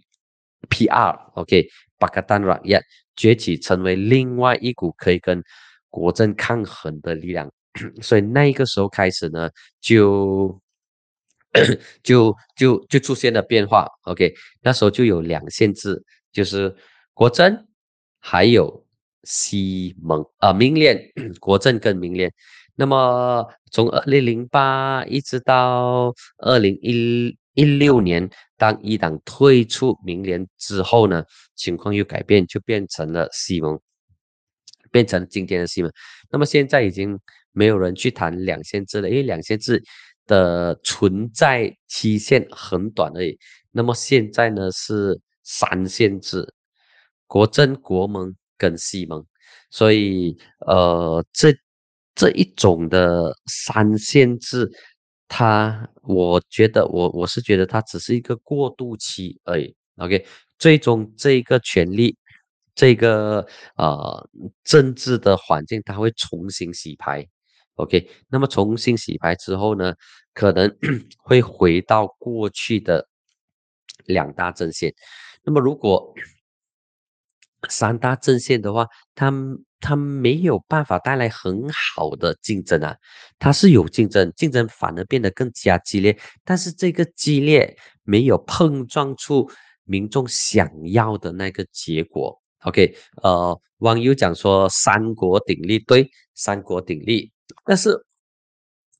[0.69, 1.67] P R OK，
[1.97, 2.81] 巴格丹软业
[3.15, 5.41] 崛起，成为另外一股可以跟
[5.89, 7.49] 国政抗衡的力量。
[8.01, 10.59] 所以那个时候开始呢，就
[12.03, 13.87] 就就就出现了变化。
[14.03, 16.75] OK，那时候就有两限制，就是
[17.13, 17.65] 国政
[18.19, 18.85] 还有
[19.23, 22.31] 西蒙啊，明联国政跟明联。
[22.75, 31.23] 那么从二零零八一直到二零一一六年，当一党退出明联之后呢，
[31.55, 33.79] 情况又改变，就变成了西蒙，
[34.91, 35.91] 变成今天的西蒙。
[36.29, 37.19] 那么现在已经。
[37.51, 39.83] 没有人去谈两线制了，因为两线制
[40.27, 43.37] 的存在期限很短而已。
[43.71, 46.47] 那么现在呢是三线制，
[47.29, 49.23] 国政、国盟跟西盟，
[49.69, 51.53] 所以呃这
[52.15, 54.67] 这一种的三线制，
[55.27, 59.75] 它我觉得我我是觉得它只是一个过渡期而已。
[59.97, 60.25] OK，
[60.57, 62.17] 最终这个权利，
[62.73, 64.27] 这个呃
[64.63, 67.27] 政治的环境，它会重新洗牌。
[67.75, 69.93] OK，那么重新洗牌之后呢，
[70.33, 70.75] 可能
[71.21, 73.07] 会回到过去的
[74.05, 74.91] 两大阵线。
[75.43, 76.11] 那么如果
[77.67, 79.33] 三大阵线的话，它
[79.81, 82.95] 它没有办法带来很好的竞争啊，
[83.37, 89.49] 它是有竞争，竞争反而变得更加激烈，但是这个激烈没有碰撞出
[89.83, 92.39] 民众想要的那个结果。
[92.63, 97.31] OK，呃，网友讲说三国鼎立，对，三国鼎立，
[97.65, 98.05] 但是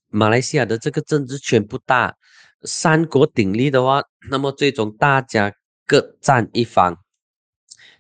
[0.08, 2.16] 马来西亚的这个政治圈不大，
[2.64, 5.54] 三国鼎立的话，那么最终大家
[5.86, 6.98] 各占一方。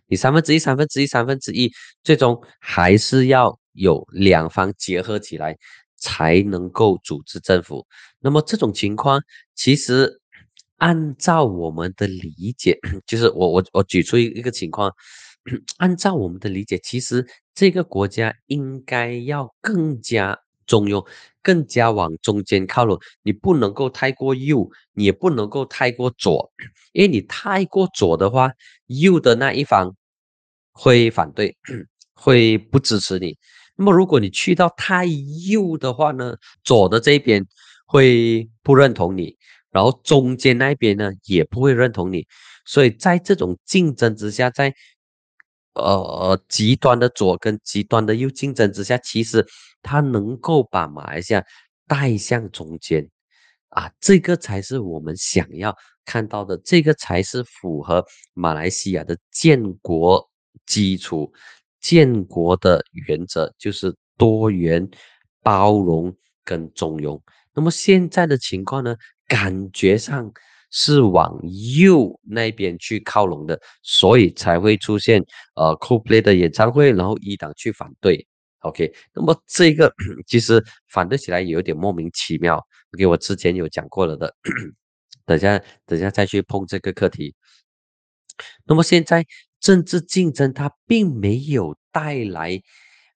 [0.09, 1.71] 你三分之一、三分之一、三分之一，
[2.03, 5.55] 最终还是要有两方结合起来，
[5.97, 7.85] 才能够组织政府。
[8.19, 9.21] 那么这种情况，
[9.55, 10.19] 其实
[10.77, 14.91] 按照我们的理解， 就是我我我举出一一个情况，
[15.77, 21.05] 按照我们的理解，其实这个国家应该要更加中庸，
[21.43, 22.99] 更加往中间靠拢。
[23.21, 26.51] 你不能够太过右，你也不能够太过左，
[26.93, 28.51] 因为你太过左的话，
[28.87, 29.95] 右的那一方。
[30.81, 31.53] 会反对，
[32.15, 33.37] 会不支持你。
[33.75, 37.45] 那么，如果你去到太右的话呢，左的这边
[37.85, 39.35] 会不认同你，
[39.71, 42.25] 然后中间那边呢也不会认同你。
[42.65, 44.73] 所以在这种竞争之下，在
[45.73, 49.45] 呃极端的左跟极端的右竞争之下，其实
[49.81, 51.43] 它能够把马来西亚
[51.87, 53.09] 带向中间
[53.69, 55.75] 啊，这个才是我们想要
[56.05, 60.29] 看到的，这个才是符合马来西亚的建国。
[60.65, 61.31] 基础
[61.79, 64.89] 建国的原则就是多元、
[65.41, 67.19] 包容跟中庸。
[67.53, 68.95] 那么现在的情况呢，
[69.27, 70.31] 感觉上
[70.71, 71.39] 是往
[71.77, 75.23] 右那边去靠拢的，所以才会出现
[75.55, 78.27] 呃 Coldplay 的演唱会，然后一党去反对。
[78.59, 79.93] OK，那么这个
[80.27, 82.63] 其实反对起来也有点莫名其妙。
[82.93, 84.35] OK，我之前有讲过了的，
[85.25, 87.33] 等下等下再去碰这个课题。
[88.65, 89.25] 那么现在。
[89.59, 92.61] 政治竞争它并没有带来，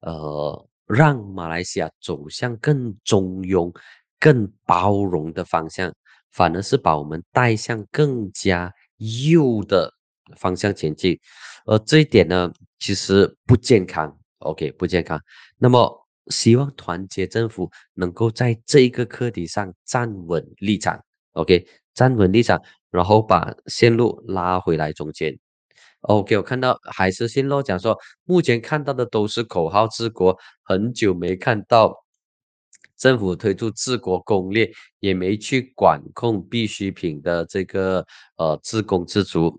[0.02, 3.74] 呃，让马来西亚走向更中庸、
[4.20, 5.94] 更包容的方向，
[6.32, 9.94] 反而是把我们带向更加右的
[10.38, 11.18] 方向前进。
[11.66, 14.18] 而这一点呢，其实不健康。
[14.39, 15.18] OK，不健康。
[15.58, 21.02] 那么，希望团结政府能够在这一个课题上站稳立场。
[21.34, 25.34] OK，站稳立场，然后把线路拉回来中间。
[26.04, 31.93] OK，我看到海思新路讲说，目前看到的都是口号治国，很久没看到
[32.97, 39.58] 政府推出治国攻略，也没去管控必需品的这个呃自供自足。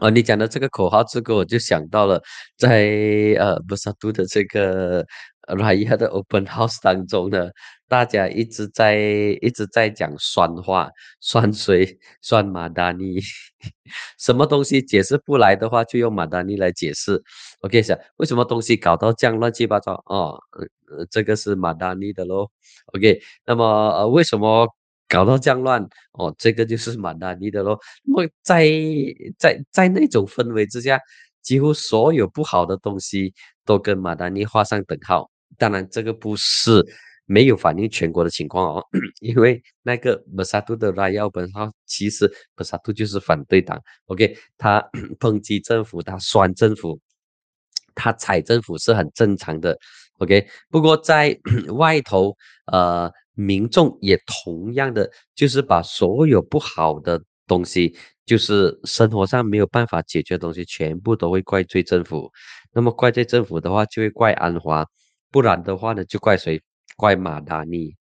[0.00, 2.22] 哦，你讲的这个口号治国，我就想到了
[2.58, 5.02] 在呃布萨杜的这个
[5.48, 7.48] Raya 的 Open House 当中呢。
[7.88, 8.96] 大家一直在
[9.40, 13.20] 一直在讲酸话，酸水酸马达尼，
[14.18, 17.22] 什么东西解释不来的话，就用马达尼来解释。
[17.60, 19.94] OK，想为什么东西搞到这样乱七八糟？
[20.06, 20.38] 哦，
[21.10, 22.48] 这个是马达尼的喽。
[22.94, 24.68] OK，那么呃，为什么
[25.08, 25.80] 搞到这样乱？
[26.12, 27.78] 哦，这个就是马达尼的喽。
[28.04, 28.68] 那么在
[29.38, 31.00] 在在那种氛围之下，
[31.42, 33.32] 几乎所有不好的东西
[33.64, 35.30] 都跟马达尼画上等号。
[35.56, 36.84] 当然，这个不是。
[37.26, 38.84] 没有反映全国的情况哦，
[39.20, 43.80] 因为那个马萨杜的拉要本号，其实马萨杜就是反对党。
[44.06, 44.80] OK，他
[45.18, 46.98] 抨击政府，他酸政府，
[47.94, 49.76] 他踩政府是很正常的。
[50.18, 51.38] OK，不过在
[51.76, 52.34] 外头，
[52.72, 62.30] 呃，民众也同样的，就是把所有不好的东西，就是生活上没有办法解决的东西，全部都会怪罪政府。
[62.72, 64.86] 那么怪罪政府的话，就会怪安华，
[65.30, 66.62] 不然的话呢，就怪谁？
[66.96, 67.94] 怪马达尼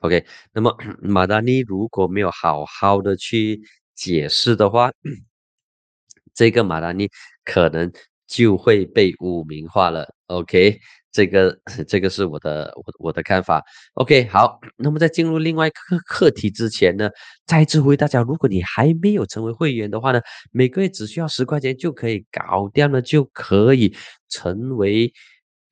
[0.00, 3.60] ，OK，那么 马达尼如果没有好好的去
[3.94, 4.90] 解释的话，
[6.32, 7.08] 这个马达尼
[7.44, 7.92] 可能
[8.26, 10.78] 就会被污名化了，OK，
[11.10, 17.10] 这个 这个是我的我我的看法，OK，好，那么在进入另外课课题之前呢，
[17.46, 20.20] 再次呼吁大家，如果你还没有成为会员的话呢，
[20.52, 23.96] 每个月只需要十块钱就可以搞掉了，就可以
[24.28, 25.12] 成为。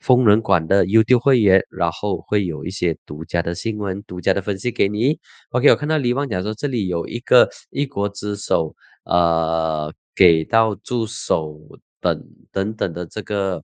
[0.05, 5.19] 疯人馆的 YouTube 会员，然后会有一些独家的新闻、独家的分析给你。
[5.49, 11.59] OK，我看到李旺讲说这里有一个一国之首，呃，给到助手
[12.03, 13.63] 等等等的这个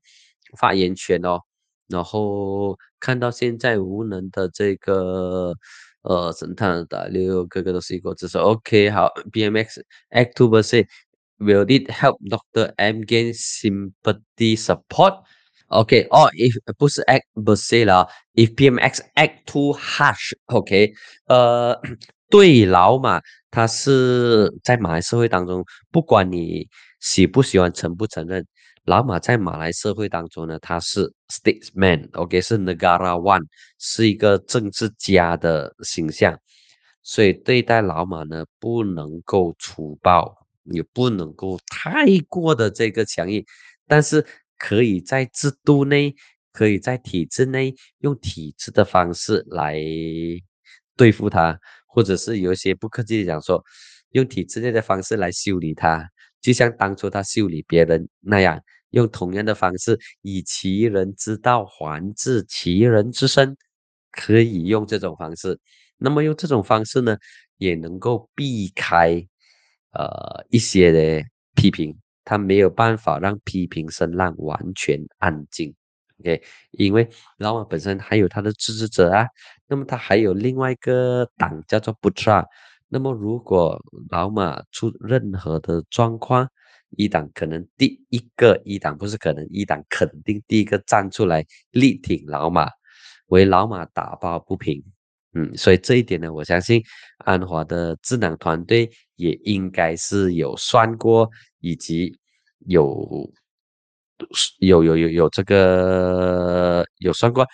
[0.56, 1.40] 发言权哦。
[1.88, 5.52] 然后看到现在无能的这个
[6.02, 8.40] 呃神探的六个个都是一国之首。
[8.40, 15.22] OK，好，BMX October say，Will it help Doctor M gain sympathy support？
[15.70, 18.04] OK，哦，if，不是 act per se 啦
[18.34, 20.92] ，if PMX act too harsh，OK，
[21.26, 21.80] 呃，
[22.28, 23.20] 对老马
[23.52, 26.68] 他是在马来社会当中，不管你
[26.98, 28.44] 喜不喜欢、承不承认，
[28.84, 33.44] 老马在马来社会当中呢，他是 statesman，OK，是 negara one，
[33.78, 36.36] 是一个政治家的形象，
[37.04, 43.44] 所以对待老马呢，不能够粗暴，也不能够太过的这个强硬，
[43.86, 44.26] 但是
[44.60, 46.14] 可以在制度内，
[46.52, 49.74] 可以在体制内，用体制的方式来
[50.96, 51.58] 对付他。
[51.92, 53.60] 或者是有一些不客气的讲说，
[54.10, 56.08] 用体制内的方式来修理他，
[56.40, 63.56] 就像当初他修理别人那样，用同样的方式，以其人之道还治其人之身，
[64.12, 65.58] 可以用这种方式。
[65.98, 67.18] 那么用这种方式呢，
[67.56, 69.20] 也能够避开
[69.92, 71.24] 呃一些的
[71.56, 71.98] 批评，
[72.30, 75.74] 他没有办法让批评声浪完全安静。
[76.20, 77.08] OK，因为
[77.38, 79.26] 老马本身还有他的支持者啊。
[79.66, 82.46] 那么他还有另外一个党叫做 Putra，
[82.88, 83.76] 那么如果
[84.10, 86.48] 老马出任何的状况，
[86.90, 92.68] 一党可能第一个一党不是可能一党肯定第一个站出来力挺老马，
[93.26, 94.80] 为老马打抱不平。
[95.32, 96.80] 嗯，所以这一点呢，我相信
[97.18, 102.18] 安华的智囊团队也应该是有算过，以及
[102.66, 103.30] 有
[104.58, 107.46] 有有有有这个有算过。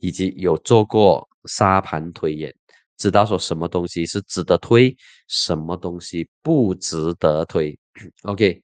[0.00, 2.54] 以及有做过沙盘推演，
[2.98, 4.94] 知道说什么东西是值得推，
[5.28, 7.78] 什么东西不值得推。
[8.24, 8.60] OK，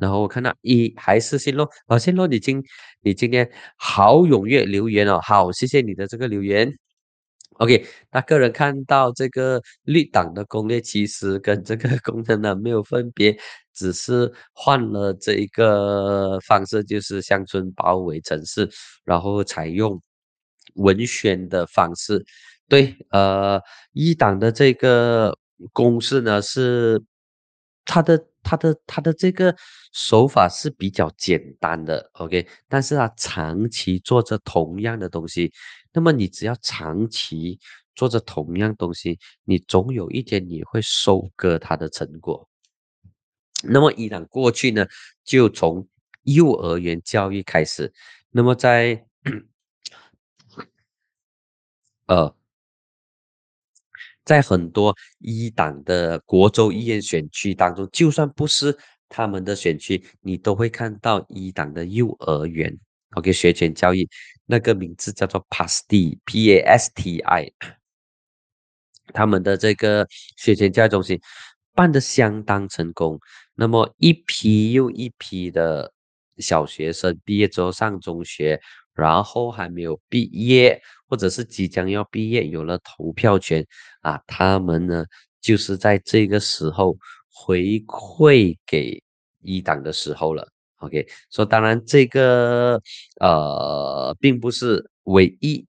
[0.00, 2.60] 然后我看到一还是新洛，啊，新洛你今
[3.02, 6.76] 你今天好踊跃留言哦，好，谢谢你的这个留言。
[7.58, 13.36] OK，那个人看到这个绿党的攻略其实跟这个 工程呢没有分别，
[13.74, 18.68] 只是换了这一个方式，就是乡村包围城市，
[19.04, 20.00] 然后采用。
[20.74, 22.24] 文宣的方式，
[22.68, 23.60] 对，呃，
[23.94, 25.36] 一党的这个
[25.72, 27.02] 公式呢是，
[27.84, 29.54] 他的他的他的这个
[29.92, 35.52] 手法是比较简单的，OK，但是他长期做着同样的东西，
[35.92, 37.58] 那么你只要长期
[37.94, 42.48] 做着同样东西，你总有一天你会收割他的成果。
[43.62, 44.86] 那么伊朗过去呢，
[45.24, 45.86] 就从
[46.22, 47.92] 幼儿园教育开始，
[48.30, 49.04] 那么在。
[52.08, 52.34] 呃，
[54.28, 58.76] 在很多一党的国州议院选区当中，就算不是
[59.08, 62.78] 他们的选区，你都会看到一党的幼儿园。
[63.12, 64.06] OK，学前教育
[64.44, 67.52] 那个名字叫做 PAST，P-A-S-T-I，
[69.14, 70.06] 他们的这个
[70.36, 71.18] 学前教育中心
[71.72, 73.18] 办的相当成功。
[73.54, 75.90] 那么一批又一批的
[76.36, 78.60] 小学生毕业之后上中学，
[78.92, 80.82] 然后还没有毕业。
[81.08, 83.66] 或者是即将要毕业，有了投票权
[84.02, 85.04] 啊，他们呢
[85.40, 86.96] 就是在这个时候
[87.32, 89.02] 回馈给
[89.40, 90.46] 一党的时候了。
[90.80, 92.80] OK，说当然这个
[93.20, 95.66] 呃并不是唯一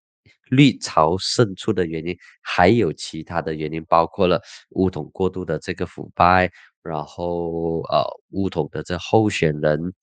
[0.50, 6.52] 绿潮胜出的原因，还有其他的原因，包括了乌统过度的这个腐败，
[6.84, 9.94] 然后呃乌统的这候选人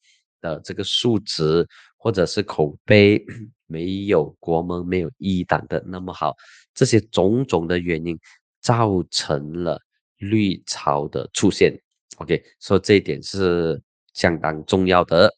[0.40, 1.66] 的这个素质
[1.96, 3.24] 或者是口碑。
[3.66, 6.34] 没有国盟，没有一党的那么好，
[6.74, 8.18] 这些种种的原因
[8.60, 9.80] 造成了
[10.18, 11.78] 绿潮的出现。
[12.18, 13.80] OK，说这一点是
[14.14, 15.32] 相当重要的。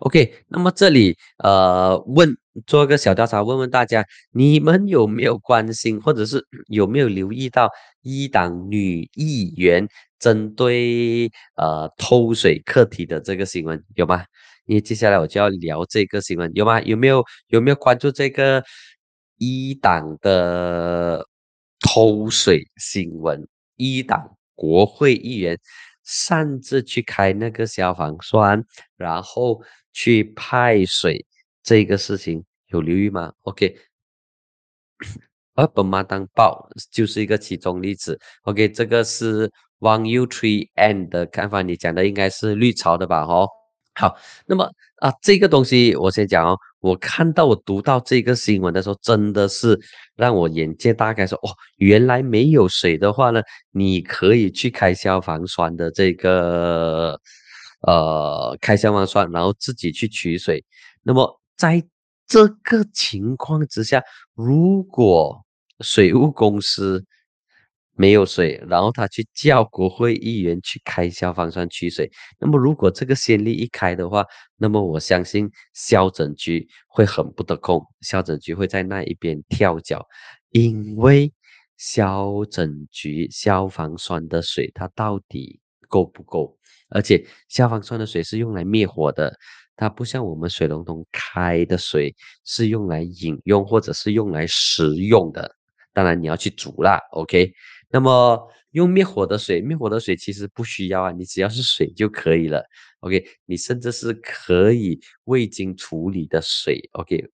[0.00, 7.70] OK，那么这里呃问做个小调查，问问大家，你们有没有关心，或者是有没有留意到
[8.02, 9.86] 一党女议员
[10.18, 14.24] 针对呃偷水课题的这个新闻，有吗？
[14.66, 16.80] 因为接下来我就要聊这个新闻，有吗？
[16.82, 18.64] 有没有有没有关注这个
[19.38, 21.26] 一党的
[21.80, 23.46] 偷水新闻？
[23.76, 25.58] 一党国会议员
[26.04, 28.64] 擅自去开那个消防栓，
[28.96, 29.60] 然后
[29.92, 31.26] 去派水，
[31.62, 33.76] 这个事情有留意吗？OK，
[35.54, 38.18] 而 本马当报就是一个其中例子。
[38.44, 39.50] OK，这个是
[39.80, 43.22] One U Three N 的看法，你讲的应该是绿潮的吧？
[43.24, 43.48] 哦。
[43.94, 44.16] 好，
[44.46, 44.64] 那么
[44.96, 46.58] 啊，这个东西我先讲哦。
[46.80, 49.78] 我看到我读到这个新闻的时候，真的是
[50.16, 53.40] 让我眼界大开，说哦，原来没有水的话呢，
[53.70, 57.18] 你可以去开消防栓的这个
[57.86, 60.62] 呃，开消防栓，然后自己去取水。
[61.02, 61.82] 那么在
[62.26, 64.02] 这个情况之下，
[64.34, 65.42] 如果
[65.80, 67.02] 水务公司
[67.96, 72.10] 没有水，然后他去叫国会议员去开消防栓取水。
[72.40, 74.24] 那么，如果这个先例一开的话，
[74.56, 80.04] 那么我相信消拯局会很不得空，消拯局会在那一边跳脚，
[80.50, 81.32] 因为
[81.76, 86.58] 消拯局消防栓的水它到底够不够？
[86.90, 89.36] 而且消防栓的水是用来灭火的，
[89.76, 92.14] 它不像我们水龙头开的水
[92.44, 95.54] 是用来饮用或者是用来食用的。
[95.92, 97.52] 当然你要去煮啦，OK。
[97.94, 102.60] 那么用灭火的水，灭火的水其实不需要啊，你只要是水就可以了
[102.98, 103.24] ，OK。
[103.46, 107.24] 你甚至是可以未经处理的水，OK，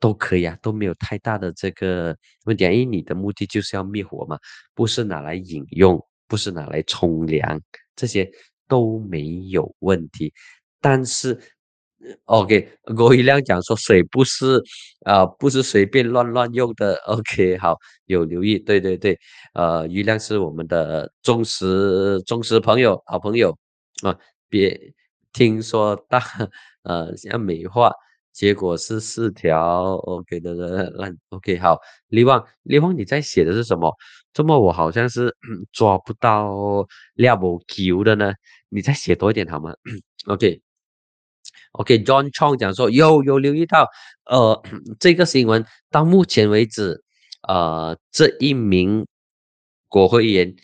[0.00, 2.16] 都可以啊，都没有太大的这个
[2.46, 4.38] 问题，因为你的目的就是要灭火嘛，
[4.74, 7.60] 不是拿来饮用，不是拿来冲凉，
[7.94, 8.32] 这些
[8.66, 10.32] 都没有问题。
[10.80, 11.38] 但是
[12.26, 14.62] ，OK，郭一亮讲说水不是
[15.04, 16.94] 啊，不是随便乱乱用的。
[17.06, 17.76] OK， 好，
[18.06, 19.18] 有留意，对对对，
[19.54, 23.56] 呃，余亮是我们的忠实忠实朋友，好朋友
[24.02, 24.16] 啊。
[24.48, 24.78] 别
[25.32, 26.22] 听说大
[26.82, 27.90] 呃像美化，
[28.32, 30.52] 结果是四条 OK 的
[30.90, 31.78] 烂 OK，好，
[32.08, 33.94] 李旺李旺你在写的是什么？
[34.34, 35.34] 这么我好像是
[35.72, 36.86] 抓不到
[37.16, 38.32] level Q 的呢，
[38.68, 39.74] 你再写多一点好吗？
[40.26, 40.60] OK。
[41.72, 43.88] OK，John Chong 讲说有有留意到，
[44.26, 44.62] 呃，
[45.00, 47.02] 这个新闻到目前为止，
[47.48, 49.06] 呃，这一名
[49.88, 50.54] 国会议员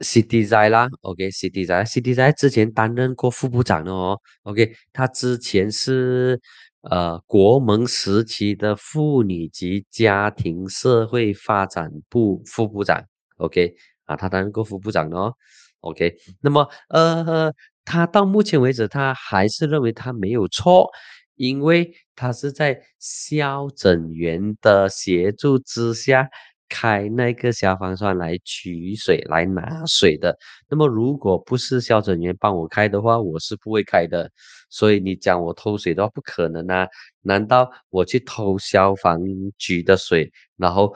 [0.00, 2.10] c i t y z a 啦，OK，c i t y z a c i t
[2.10, 6.38] y z a 之前担任过副部长的哦，OK，他之前是
[6.82, 13.02] 呃国盟时期的妇女及家庭社会发展部副部长
[13.38, 13.74] ，OK，
[14.04, 15.34] 啊，他担任过副部长的哦
[15.80, 17.50] ，OK，那么呃。
[17.86, 20.90] 他到目前为止，他还是认为他没有错，
[21.36, 26.28] 因为他是在消诊员的协助之下
[26.68, 30.36] 开那个消防栓来取水、来拿水的。
[30.68, 34.28] 那么，如果不是消诊员帮我开的话，我是不会开的。
[34.68, 36.88] 所以你讲我偷水的话，不可能啊！
[37.22, 39.20] 难道我去偷消防
[39.58, 40.92] 局的水，然后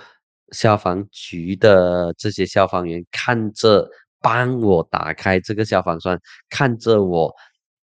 [0.51, 3.89] 消防局的这些消防员看着？
[4.21, 7.35] 帮我打开这个消防栓，看着我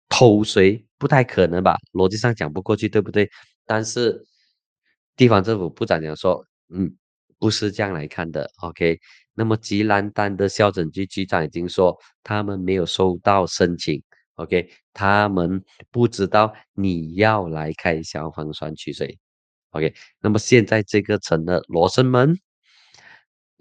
[0.09, 1.77] 偷水，不太可能吧？
[1.93, 3.31] 逻辑上讲不过去，对不对？
[3.67, 4.25] 但是
[5.17, 6.95] 地方政府部长讲说，嗯，
[7.39, 8.51] 不是这样来看的。
[8.63, 8.99] OK，
[9.35, 14.03] 那么吉兰丹的消拯局局长已经说，他们没有收到申请。
[14.35, 19.19] OK，他们不知道你要来开消防栓取水。
[19.71, 22.39] OK，那么现在这个成了罗生门。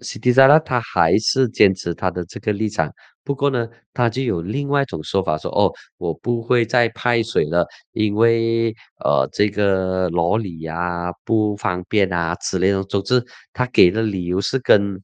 [0.00, 2.92] 西迪扎拉他还是坚持他的这个立场，
[3.24, 8.72] 不过呢，他就有另外一种说法，说哦，我不会再派水了，因为
[9.04, 12.82] 呃，这个罗里呀不方便啊之类的。
[12.84, 15.00] 总之，他给的理由是跟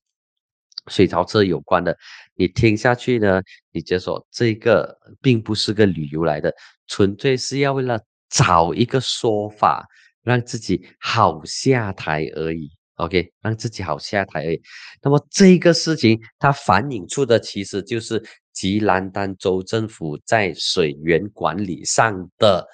[0.89, 1.97] 水槽车有关的。
[2.37, 3.41] 你听下去呢，
[3.73, 6.53] 你就说这个并不是个理由来的，
[6.87, 9.85] 纯粹是要为了找一个说法，
[10.23, 12.71] 让自己好下台而已。
[12.97, 14.57] OK，让自己好下台。
[15.03, 18.23] 那么这个事情它反映出的其实就是
[18.53, 22.65] 吉兰丹州政府在水源管理上的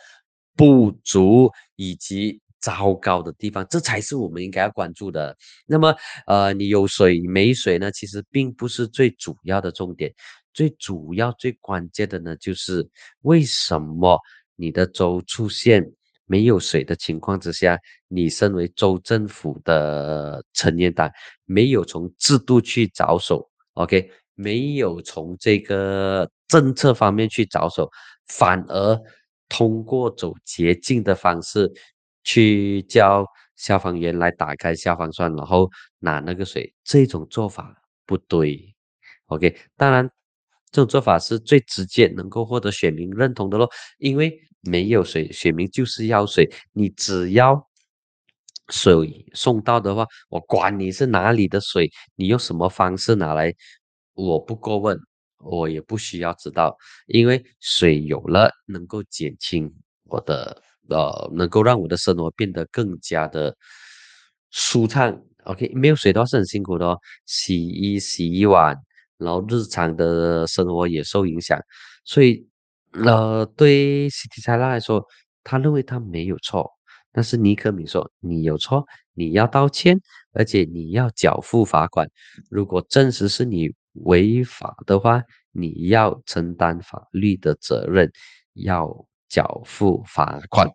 [0.54, 5.34] 不足以及糟糕的地方，这才是我们应该要关注的。
[5.64, 5.96] 那么，
[6.26, 7.90] 呃，你有水没水呢？
[7.90, 10.12] 其实并不是最主要的重点，
[10.52, 12.86] 最主要最关键的呢，就是
[13.22, 14.20] 为什么
[14.54, 15.90] 你的州出现。
[16.30, 17.76] 没有水的情况之下，
[18.06, 21.10] 你身为州政府的成员党，
[21.44, 27.90] 没有从制度去着手，OK，没有从这个政策方面去着手，
[28.28, 28.96] 反而
[29.48, 31.68] 通过走捷径的方式
[32.22, 33.26] 去叫
[33.56, 35.68] 消防员来打开消防栓，然后
[35.98, 37.74] 拿那个水，这种做法
[38.06, 38.72] 不对
[39.26, 40.08] ，OK，当然。
[40.72, 43.68] 这种做法是最直接能够获得选民认同的咯，
[43.98, 46.50] 因为没有水，选民就是要水。
[46.72, 47.68] 你只要
[48.68, 53.52] 水送到的话，我管你是哪里的水，你用什么方式拿来，
[54.14, 54.98] 我不过问，
[55.38, 59.72] 我也不需要知道，因为水有了，能够减轻
[60.04, 63.56] 我的呃，能够让我的生活变得更加的
[64.50, 65.20] 舒畅。
[65.44, 68.76] OK，没有水的话是很辛苦的哦，洗衣、洗碗。
[69.18, 71.60] 然后日常的生活也受影响，
[72.06, 72.48] 所以，
[72.92, 75.04] 呃，对西提塞拉来说，
[75.44, 76.70] 他认为他没有错，
[77.12, 78.84] 但是尼克米说你有错，
[79.14, 79.98] 你要道歉，
[80.32, 82.08] 而且你要缴付罚款。
[82.50, 85.22] 如果证实是你违法的话，
[85.52, 88.10] 你要承担法律的责任，
[88.54, 90.68] 要缴付罚款。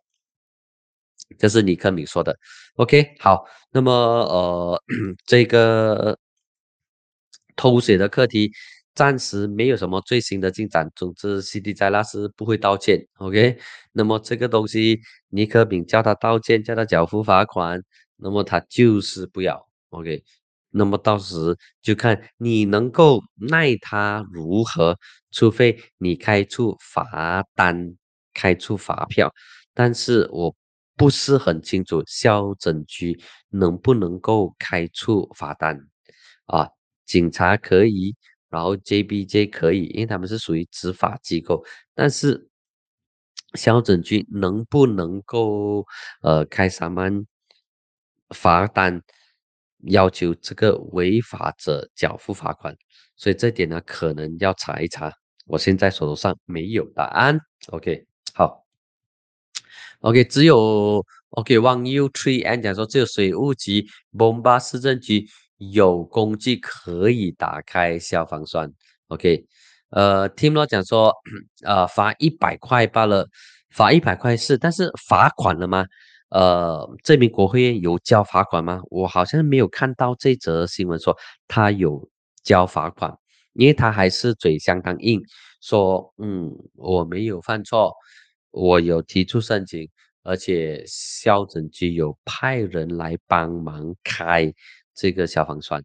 [1.38, 2.38] 这是尼克米说的。
[2.76, 4.84] OK，好，那么呃，
[5.26, 6.18] 这个。
[7.58, 8.52] 偷水的课题
[8.96, 10.90] 暂时没有什么最新的进展。
[10.96, 13.06] 总之，CD 在那是不会道歉。
[13.18, 13.60] OK，
[13.92, 17.84] 那么这个东西，尼克敏叫他道歉，叫他缴付罚款，
[18.16, 19.68] 那么他就是不要。
[19.90, 20.24] OK，
[20.72, 24.98] 那么到时就看你能够奈他如何，
[25.32, 27.96] 除非你开出罚单、
[28.34, 29.32] 开出发票，
[29.74, 30.56] 但是我
[30.96, 33.20] 不是很清楚消诊局
[33.50, 35.78] 能不能够开出罚单
[36.46, 36.70] 啊？
[37.06, 38.16] 警察可以，
[38.56, 42.50] 然后 JBJ 可以，因为他们是属于执法机构，但是。
[43.54, 45.86] 消诊局能不能够
[46.22, 47.26] 呃开三万
[48.32, 49.02] 罚单，
[49.88, 52.76] 要求这个违法者缴付罚款？
[53.16, 55.10] 所以这点呢，可能要查一查。
[55.46, 57.40] 我现在手头上没有答案。
[57.68, 58.66] OK，好。
[60.02, 65.26] OK，只有 OK One U Three N 讲说，只有水务局、蒙巴市政局
[65.58, 68.72] 有工具可以打开消防栓。
[69.08, 69.46] OK。
[69.92, 71.14] 呃，Tim 罗讲说，
[71.64, 73.30] 呃，罚一百块罢了，
[73.70, 75.86] 罚一百块是，但是罚款了吗？
[76.30, 78.82] 呃，这名国会议员有交罚款吗？
[78.90, 81.16] 我好像没有看到这则新闻说
[81.48, 82.10] 他有
[82.44, 83.16] 交罚款，
[83.54, 85.22] 因为他还是嘴相当硬，
[85.62, 87.94] 说，嗯，我没有犯错，
[88.52, 89.88] 我有提出申请，
[90.24, 94.52] 而且校准局有派人来帮忙开
[94.96, 95.84] 这个消防栓。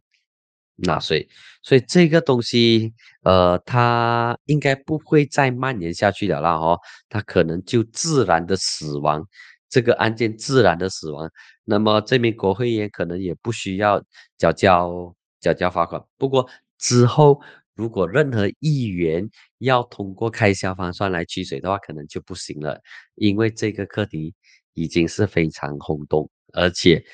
[0.83, 1.29] 纳税，
[1.63, 6.79] 所以这个东西，呃，它应该不会再蔓延下去了啦，哦，
[7.11, 9.23] 它可能就自然的死亡，
[9.69, 11.31] 这个案件自然的死亡，
[11.65, 14.03] 那么这名国会议员可能也不需要
[14.39, 16.03] 缴交缴交罚款。
[16.17, 16.49] 不过
[16.79, 17.39] 之后，
[17.75, 22.81] 如果任何议员要通过开消防栓来取水的话，可能就不行了，
[23.17, 24.35] 因为这个课题
[24.73, 27.05] 已经是非常轰动，而且。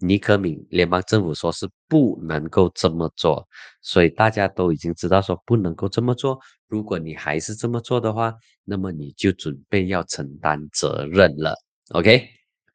[0.00, 3.46] 尼克敏联邦政府说是不能够这么做，
[3.82, 6.40] 所以大家都已经知道说不能够这么做。
[6.68, 8.34] 如果你还是这么做的话，
[8.64, 11.54] 那么你就准备要承担责任了。
[11.90, 12.28] OK，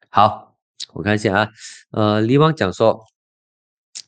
[0.08, 0.56] 好，
[0.92, 1.48] 我看一下啊，
[1.90, 3.04] 呃，李旺讲说，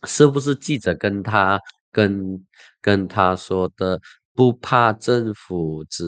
[0.05, 1.61] 是不是记者跟他
[1.91, 2.47] 跟
[2.81, 4.01] 跟他说的？
[4.39, 6.05] 不怕政府执，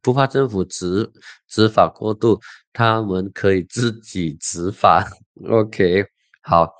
[0.00, 1.10] 不怕政府执
[1.48, 2.40] 执法过度，
[2.72, 5.04] 他们可以自己执法。
[5.50, 6.06] OK，
[6.44, 6.72] 好，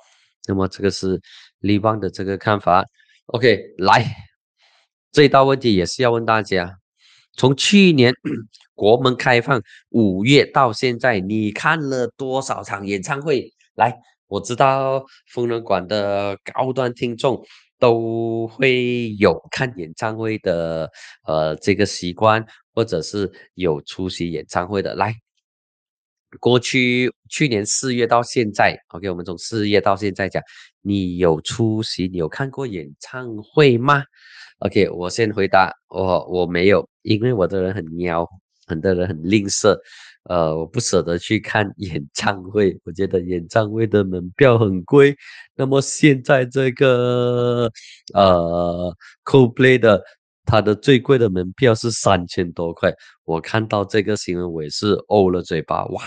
[0.47, 1.21] 那么这个是
[1.59, 2.85] 立邦的这个看法。
[3.25, 4.15] OK，来，
[5.11, 6.73] 这一道问题也是要问大家：
[7.35, 8.13] 从去年
[8.75, 13.51] 国门开放五月到现在，你看了多少场演唱会？
[13.75, 13.93] 来，
[14.27, 15.03] 我知道
[15.33, 17.45] 疯人馆的高端听众。
[17.83, 20.89] 都会有看演唱会的
[21.27, 24.95] 呃这个习惯，或者是有出席演唱会的。
[24.95, 25.13] 来，
[26.39, 30.41] 过去去年四月到现在，OK，我们从四月到现在讲，
[30.81, 34.01] 你有出席，你有看过演唱会吗
[34.59, 38.25] ？OK，我先回答，我我没有，因为我的人很喵，
[38.65, 39.77] 很多人很吝啬。
[40.25, 45.15] 呃，我不舍得去看 演唱会，我觉得演唱会的门票很贵。
[45.55, 47.69] 那么现在这个
[48.13, 48.95] 呃
[49.25, 50.01] ，Coldplay 的，
[50.45, 52.93] 它的最贵的门票是三千多块。
[53.25, 56.03] 我看到这个新闻，我也是呕了嘴巴，哇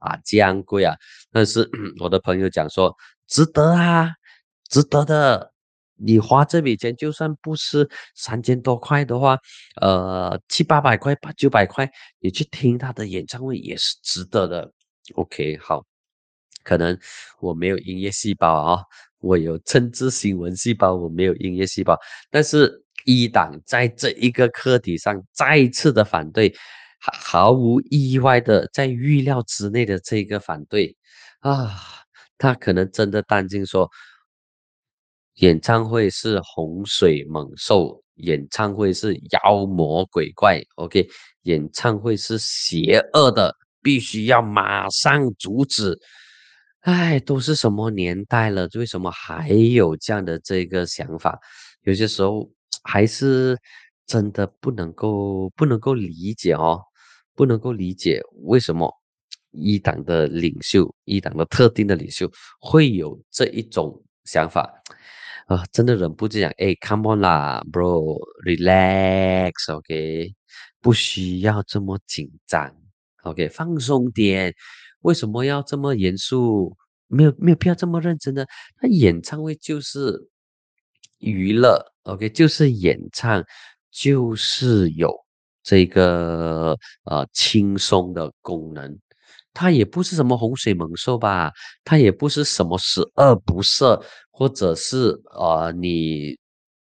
[0.00, 0.94] 啊，这样贵啊！
[1.32, 1.66] 但是
[2.00, 2.94] 我的朋友讲说，
[3.26, 4.10] 值得啊，
[4.68, 5.53] 值得的。
[5.96, 9.38] 你花这笔钱，就算不是三千多块的话，
[9.80, 11.88] 呃，七八百块、八九百块，
[12.18, 14.72] 你去听他的演唱会也是值得的。
[15.14, 15.84] OK，好，
[16.64, 16.98] 可能
[17.40, 18.82] 我没有音乐细胞啊，
[19.20, 21.96] 我有政治新闻细胞，我没有音乐细胞。
[22.30, 26.52] 但是一党在这一个课题上再次的反对，
[27.00, 30.96] 毫无意外的在预料之内的这个反对
[31.38, 31.70] 啊，
[32.36, 33.88] 他可能真的担心说。
[35.36, 41.08] 演唱会是洪水猛兽，演唱会是妖魔鬼怪，OK，
[41.42, 45.98] 演唱会是邪恶的，必须要马上阻止。
[46.80, 51.38] 哎，都是什么年代了，为什么还有这样的这个想法？
[51.82, 52.48] 有些时候
[52.84, 53.58] 还是
[54.06, 56.80] 真的不能够不能够理解哦，
[57.34, 58.88] 不能够理解为什么
[59.50, 62.30] 一党的领袖，一党的特定的领袖
[62.60, 64.70] 会有这一种想法。
[65.46, 70.34] 啊，真的忍不住讲，哎，come on 啦，bro，relax，OK，
[70.80, 72.74] 不需要这么紧张
[73.24, 74.54] ，OK，放松点。
[75.02, 76.74] 为什么要这么严肃？
[77.08, 78.46] 没有没有必要这么认真的。
[78.80, 80.30] 那演唱会就是
[81.18, 83.44] 娱乐，OK，就是演唱，
[83.90, 85.14] 就是有
[85.62, 86.74] 这个
[87.04, 88.98] 呃轻松的功能。
[89.54, 91.50] 它也不是什么洪水猛兽吧，
[91.84, 96.36] 它也不是什么十恶不赦，或者是呃，你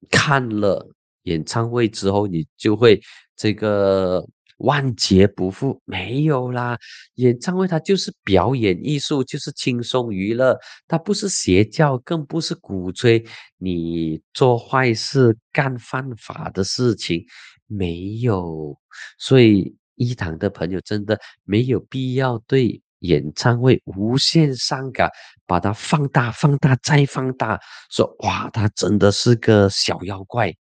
[0.10, 0.88] 看了
[1.24, 3.00] 演唱会之后，你就会
[3.36, 4.26] 这个
[4.60, 6.78] 万劫不复，没有啦。
[7.16, 10.58] 演唱会它就是表演艺术，就是轻松娱乐，
[10.88, 13.24] 它不是邪教，更不是鼓吹
[13.58, 17.26] 你做坏事、干犯法的事情，
[17.68, 18.78] 没有。
[19.18, 25.10] 所以一堂的朋友真的没有必要对演唱会无限上纲，
[25.46, 27.60] 把它放大、放大再放大，
[27.92, 30.54] 说哇，他真的是个小妖怪，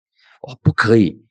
[0.42, 1.24] 哇，不可以。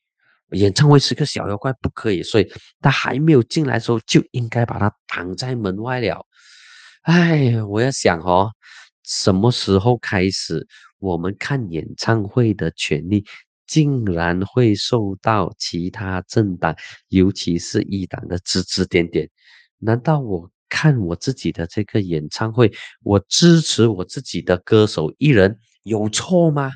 [0.52, 6.26] 演唱会是个小妖怪，不可以，所以他还没有进来的时候就应该把他挡在门外了。
[7.02, 8.50] 哎，我要想哦，
[9.04, 10.66] 什么时候开始
[10.98, 13.24] 我们看演唱会的权利
[13.70, 16.74] 竟然会受到其他政党，
[17.06, 19.30] 尤其是一党的指指点点？
[19.78, 22.72] 难道我看我自己的这个演唱会，
[23.04, 26.72] 我支持我自己的歌手艺人有错吗？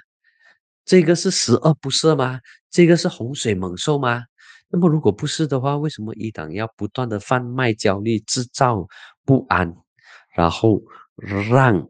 [0.85, 2.39] 这个是十恶不赦吗？
[2.71, 4.23] 这个是洪水猛兽吗？
[4.69, 8.87] 那么如果不是的话，为什么一党要不断的贩卖焦虑、制造
[9.25, 9.75] 不安，
[10.37, 10.81] 然后
[11.51, 11.89] 让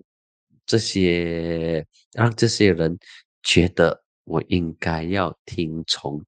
[0.64, 2.98] 这些让这些人
[3.42, 6.22] 觉得我应该要听从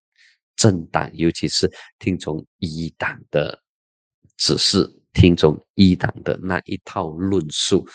[0.55, 3.59] 政党，尤其是听从一党的
[4.37, 7.87] 指示，听从一党的那一套论述？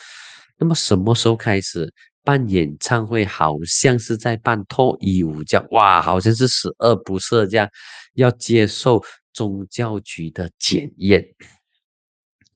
[0.57, 1.91] 那么什么时候开始？
[2.23, 7.67] 办演唱会好像是在办脱衣舞，这样哇，好像是十恶不赦这样，
[8.13, 11.25] 要接受宗教局的检验。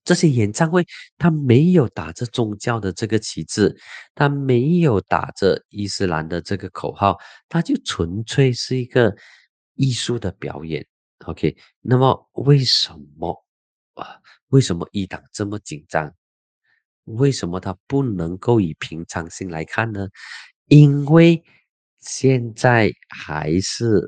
[0.06, 0.86] 这些演唱会
[1.18, 3.76] 他没有打着宗教的这个旗帜，
[4.14, 7.18] 他没有打着伊斯兰的这个口号，
[7.50, 9.14] 他就纯粹是一个
[9.74, 10.86] 艺术的表演。
[11.26, 13.44] OK，那么为什么
[13.96, 14.16] 啊？
[14.50, 16.14] 为什么一党这么紧张？
[17.06, 20.08] 为什么他不能够以平常心来看呢？
[20.68, 21.44] 因为
[22.00, 24.02] 现在还是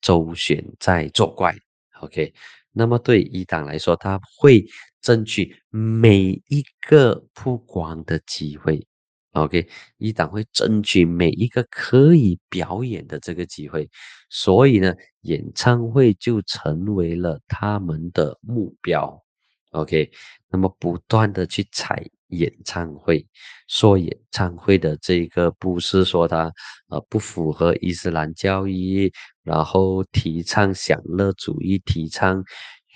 [0.00, 1.54] 周旋在作怪
[2.00, 2.32] ，OK？
[2.72, 4.64] 那么对一党来说，他会
[5.00, 8.86] 争取每一个曝光的机会
[9.32, 9.68] ，OK？
[9.98, 13.88] 一党会争取每一个可以表演的这个机会，
[14.28, 19.22] 所以呢，演唱会就成为了他们的目标
[19.70, 20.10] ，OK？
[20.48, 22.08] 那么不断的去踩。
[22.30, 23.26] 演唱会
[23.66, 26.52] 说演唱会的这个不是说他
[26.88, 32.44] 呃不符合伊斯兰教义，然后提倡享乐主义，提倡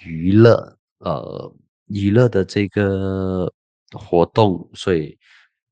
[0.07, 1.53] 娱乐呃
[1.87, 3.53] 娱乐的这个
[3.93, 5.19] 活动，所以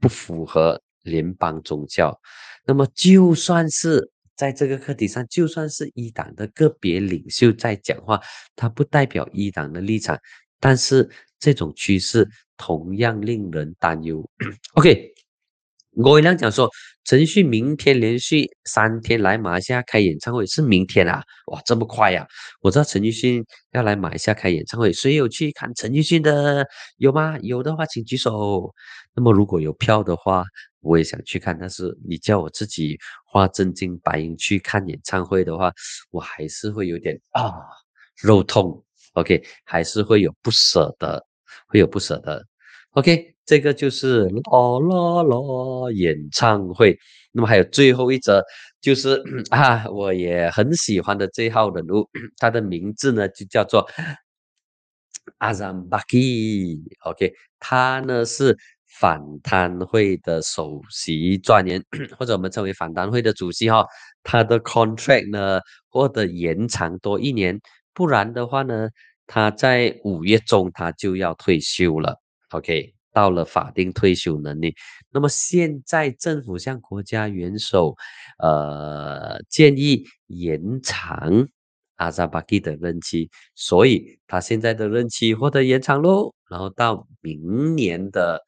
[0.01, 2.19] 不符合联邦宗教。
[2.65, 8.21] 那么就算是在这个课题上，就算是一党的个别领袖在讲话，
[8.57, 10.19] 他不代表一党的立场，
[10.61, 11.09] 但是
[11.39, 12.29] 这种趋势。
[12.59, 14.25] 同样令人担忧。
[14.75, 15.13] OK，
[15.97, 16.71] 我一亮讲说，
[17.05, 21.21] 陈奕迅明天连续三天来马来西亚开演唱会，是明天啊？
[21.47, 22.25] 哇，这么快呀！
[22.61, 26.65] 我知道陈奕迅要来马来西亚开演唱会，谁有去看陈奕迅的？
[26.99, 27.37] 有吗？
[27.41, 28.73] 有的话请举手。
[29.15, 30.45] 那么如果有票的话，
[30.81, 31.57] 我也想去看。
[31.59, 32.97] 但是你叫我自己
[33.27, 35.73] 花真金白银去看演唱会的话，
[36.13, 37.53] 我还是会有点啊
[38.23, 38.81] 肉痛。
[39.15, 41.21] OK，还是会有不舍得，
[41.67, 42.47] 会有不舍得。
[42.93, 46.99] OK，这个就是啦啦啦演唱会。
[47.33, 48.43] 那么还有最后一则，
[48.81, 53.89] 就是 啊，我也很喜欢的这号人物，他的名字呢就叫做
[55.39, 56.79] 阿赞巴基。
[57.05, 58.57] OK，他呢是
[59.01, 61.83] 反贪会的首席专员，
[62.19, 63.87] 或者我们称为反贪会的主席哈。
[64.23, 67.59] 他的 contract 呢获得延长多一年，
[67.95, 68.89] 不然的话呢，
[69.27, 72.21] 他在五月中他就要退休了。
[72.51, 74.75] OK，到了法定退休能力，
[75.11, 77.95] 那么现在政府向国家元首，
[78.39, 81.47] 呃，建议延长
[81.97, 88.43] 阿扎巴基的任期，所以他现在的任期获得延长喽，然后到明年的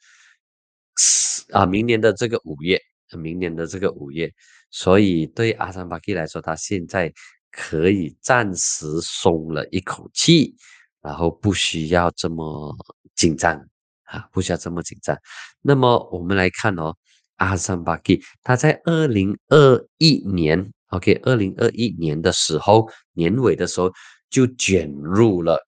[1.52, 2.80] 啊，明年的这个五月，
[3.18, 4.32] 明年的这个五月，
[4.70, 7.12] 所以对阿扎巴基来说，他现在
[7.50, 10.56] 可以暂时松了一口气，
[11.02, 12.74] 然后不需要这么
[13.14, 13.64] 紧张。
[14.04, 15.16] 啊，不需要这么紧张。
[15.60, 16.94] 那么我们来看哦，
[17.36, 23.92] 阿桑巴基他在二零二一年，OK，二零二一年的时候，年尾的时候
[24.30, 25.58] 就卷入了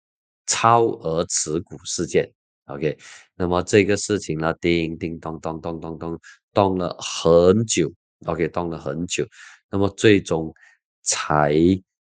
[0.47, 2.31] 超额持股事件
[2.67, 2.97] ，OK。
[3.35, 6.19] 那么这个事情呢，叮叮咚咚咚咚咚
[6.53, 7.93] 咚了很久
[8.27, 9.27] ，OK，咚了很久。
[9.71, 10.53] 那么最终
[11.03, 11.55] 才。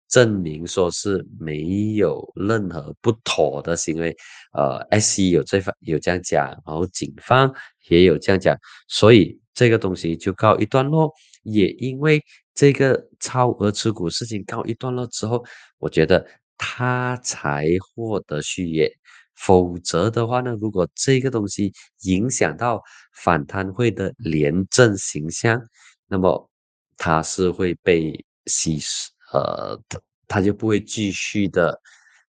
[0.08, 4.16] 证明说是没有任何不妥的行为，
[4.52, 7.52] 呃，S E 有这方有这样讲，然后警方
[7.88, 8.56] 也有这样讲，
[8.88, 11.12] 所以这个东西就告一段落。
[11.42, 12.20] 也因为
[12.54, 15.44] 这个超额持股事情告一段落之后，
[15.78, 16.26] 我觉得
[16.58, 18.90] 他才获得续约。
[19.36, 22.82] 否则的话呢，如果这个东西影响到
[23.12, 25.62] 反贪会的廉政形象，
[26.08, 26.50] 那么
[26.96, 31.80] 他是会被稀释，呃，他他就不会继续的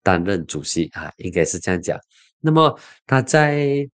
[0.04, 2.00] 担任主席啊，应该是这样讲。
[2.40, 3.90] 那么他在。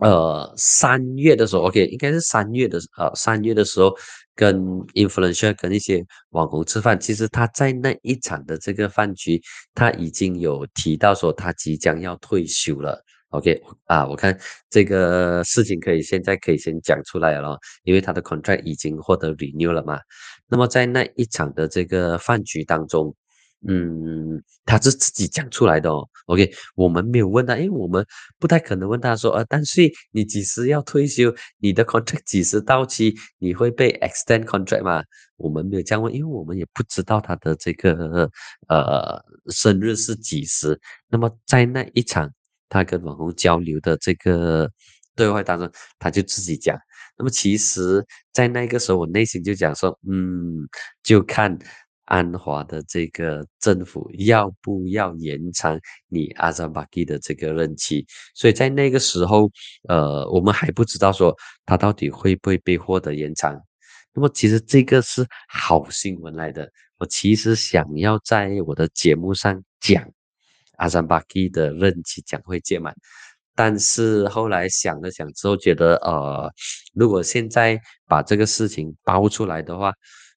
[0.00, 3.92] 呃，三月的时候，OK，应该是三月的，呃，三月的时候
[4.34, 4.56] 跟
[4.94, 9.42] influencer 跟一些网红吃饭，其实他在那一场的这个饭局，
[9.74, 14.38] 他已经有提到说他即将要退休了，OK，啊，我看
[14.70, 19.98] 这个事情可以现在可以先讲出来了，因为他的 contract 已经获得 renew 了嘛。
[20.48, 23.14] 那么在那一场的这个饭局当中。
[23.66, 26.08] 嗯，他是自己讲出来的哦。
[26.26, 28.06] OK，我们没有问他，因为我们
[28.38, 31.34] 不太可能问他说，呃，但是你几时要退休？
[31.58, 33.16] 你的 contract 几时到期？
[33.40, 35.02] 你会被 extend contract 吗？
[35.38, 38.30] 我们没有这样问，因为我们也不知道他的这个
[38.68, 40.80] 呃生日是几时。
[41.08, 42.30] 那么在那一场
[42.68, 44.70] 他跟网红交流的这个
[45.14, 46.78] 对话当中，他就自己讲。
[47.16, 50.68] 那么其实，在那个时候，我内心就讲说，嗯，
[51.02, 51.58] 就看。
[52.10, 58.02] 安华的这个政府要不要延长你阿扎巴基的这个任期？
[58.34, 59.50] 所以在那个时候，
[59.90, 63.54] 呃，我们还不知道说他到底会不会被获得延长。
[64.14, 66.66] 那么其实这个是好新闻来的。
[66.96, 70.02] 我其实想要在我的节目上讲
[70.78, 72.92] 阿三巴基的任期将会届满，
[73.54, 76.50] 但是后来想了想之后，觉得呃，
[76.94, 79.92] 如果现在把这个事情爆出来的话，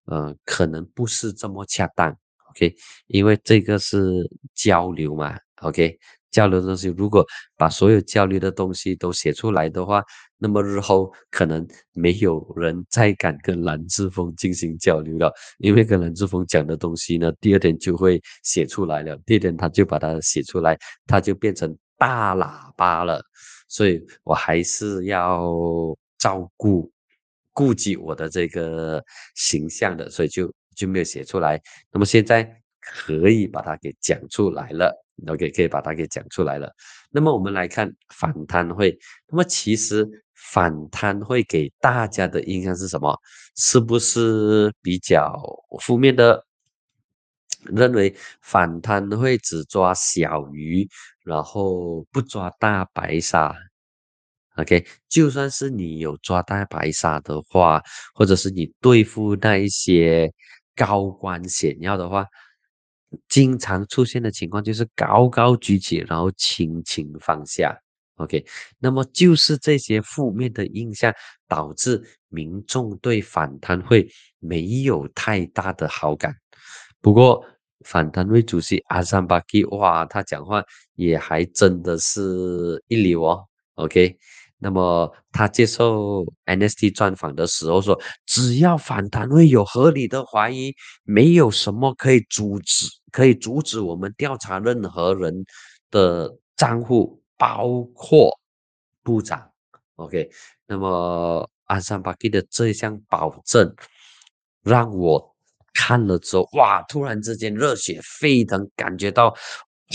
[0.05, 2.15] 呃，可能不是这么恰当
[2.49, 2.75] ，OK，
[3.07, 5.97] 因为这个是交流嘛，OK，
[6.31, 7.25] 交流的东西，如果
[7.55, 10.03] 把所有交流的东西都写出来的话，
[10.41, 20.75] 那么日后可能没有人再敢跟蓝志峰进行交流了，因为跟蓝志峰讲的东西呢，第二天就会写出来了，第二天他就把它写出来，
[21.05, 23.23] 他就变成大喇叭了，
[23.67, 25.53] 所以我还是要
[26.17, 26.91] 照顾。
[27.53, 29.03] 顾及我的这个
[29.35, 31.61] 形象的，所以就就没有写出来。
[31.91, 34.89] 那么现在可以把它给讲出来了
[35.27, 36.73] ，OK，可以把它给讲出来了。
[37.11, 40.09] 那么我们来看反贪会，那么其实
[40.49, 43.17] 反贪会给大家的印象是什么？
[43.55, 45.41] 是不是比较
[45.79, 46.45] 负面的？
[47.65, 50.89] 认为反贪会只抓小鱼，
[51.23, 53.55] 然后不抓大白鲨。
[54.55, 57.81] OK，就算是你有抓大白鲨的话，
[58.15, 60.33] 或者是你对付那一些
[60.75, 62.25] 高官显要的话，
[63.29, 67.79] 经常出现的情况就是高高举起，然后轻轻放下。
[68.23, 68.45] OK，
[68.79, 71.13] 那么就是这些负面的印象
[71.47, 74.07] 导致民众对反贪会
[74.39, 76.35] 没有太大的好感。
[77.01, 77.43] 不过
[77.85, 80.63] 反贪会主席阿桑巴基，哇，他讲话
[80.95, 83.45] 也还真的是一流哦。
[83.75, 84.17] OK。
[84.63, 90.71] 那么他接受 NST 专访的时候说：“只要反弹会有合理的怀疑，
[91.03, 95.43] 没有什么可以阻止，可以阻止我们调查任何人
[95.89, 98.39] 的账户，包括
[99.01, 99.51] 部长。
[99.95, 100.29] ”OK，
[100.67, 103.75] 那么安山巴基的这一项保证，
[104.61, 105.35] 让我
[105.73, 109.35] 看了之后，哇，突然之间热血沸腾，感觉到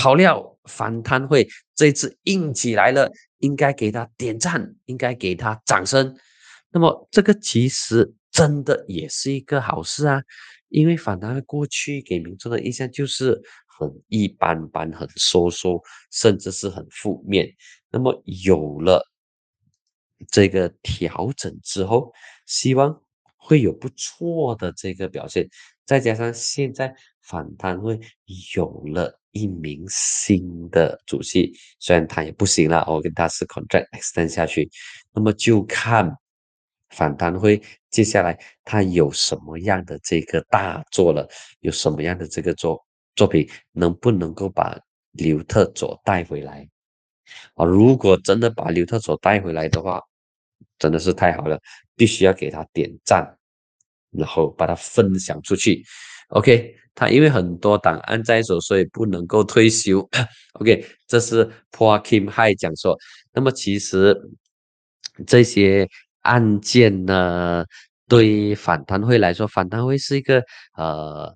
[0.03, 3.13] 好料反贪会这次硬起来了。
[3.41, 6.17] 应该给他点赞，应该给他掌声。
[6.71, 10.23] 那么这个其实真的也是一个好事啊，
[10.71, 13.39] 因为反弹过去给民众的印象就是
[13.79, 17.49] 很一般般、很收缩，甚至是很负面。
[17.91, 19.07] 那么有了
[20.31, 22.13] 这个调整之后，
[22.47, 23.03] 希望
[23.37, 25.49] 会有不错的这个表现。
[25.85, 28.01] 再加上现在反弹会
[28.55, 29.21] 有了。
[29.33, 34.67] 一名新的主席，虽然他也不行了，我跟他是 contract extend 下去，
[35.13, 36.11] 那么就看
[36.89, 37.61] 反弹会
[37.91, 41.29] 接下来他有什么样的这个大作了，
[41.61, 42.83] 有什么样的这个作
[43.17, 44.79] 作品，能不能够把
[45.13, 46.69] 刘特佐带回来
[47.55, 47.65] 啊？
[47.65, 50.01] 如果真的把刘特佐带回来的话，
[50.79, 51.59] 真的是太好了，
[51.97, 53.37] 必须要给他点赞，
[54.11, 55.83] 然后把它分享出去。
[56.29, 60.07] OK，他因为很多档案在手，所以不能够退休。
[60.55, 62.99] OK，这是 Paul Kim Hai 讲说。
[63.33, 64.15] 那么其实
[65.27, 65.89] 这些
[66.23, 67.65] 案件呢，
[68.09, 70.43] 对反贪会来说，反贪会是一个
[70.77, 71.35] 呃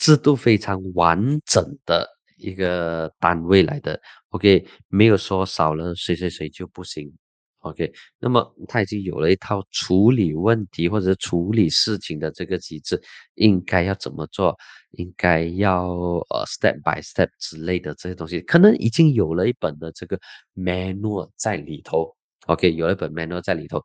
[0.00, 4.00] 制度非常完整的一个单位来的。
[4.30, 7.12] OK，没有说少了谁谁谁就不行。
[7.58, 12.98] OK，那么他已经有了一套处理问题或者处理事情的这个机制，
[13.34, 14.56] 应该要怎么做？
[14.92, 15.86] 应该要
[16.30, 20.18] 呃 step by step 之类的这些东西，可能已经有了一本的这个
[20.56, 22.16] manual 在里头。
[22.52, 23.82] OK，有一本 manual 在里头。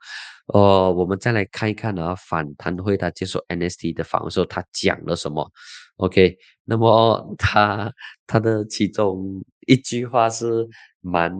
[0.47, 5.49] 呃，我们再来看一看呢，反弹会他接受 NST 的访问时候，他讲了什么
[5.97, 7.91] ？OK，那么他
[8.27, 10.67] 他的其中一句话是。
[11.07, 11.31] 蛮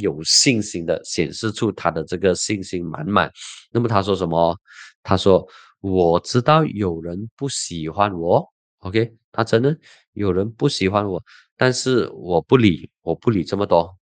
[0.00, 3.32] 有信心的，显示出他的这个信心满满。
[3.72, 4.54] 那么他说什么？
[5.02, 5.48] 他说
[5.80, 8.46] ：“我知道有人不喜欢我
[8.80, 9.14] ，OK？
[9.32, 9.80] 他承认
[10.12, 11.22] 有人不喜欢我，
[11.56, 13.96] 但是我不理，我不理这么多，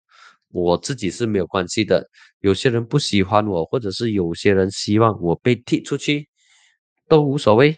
[0.51, 2.09] 我自己是没有关系的。
[2.41, 6.29] 有些人不喜欢我，或者是有些人希望我被踢出去，
[7.09, 7.77] 都无所谓。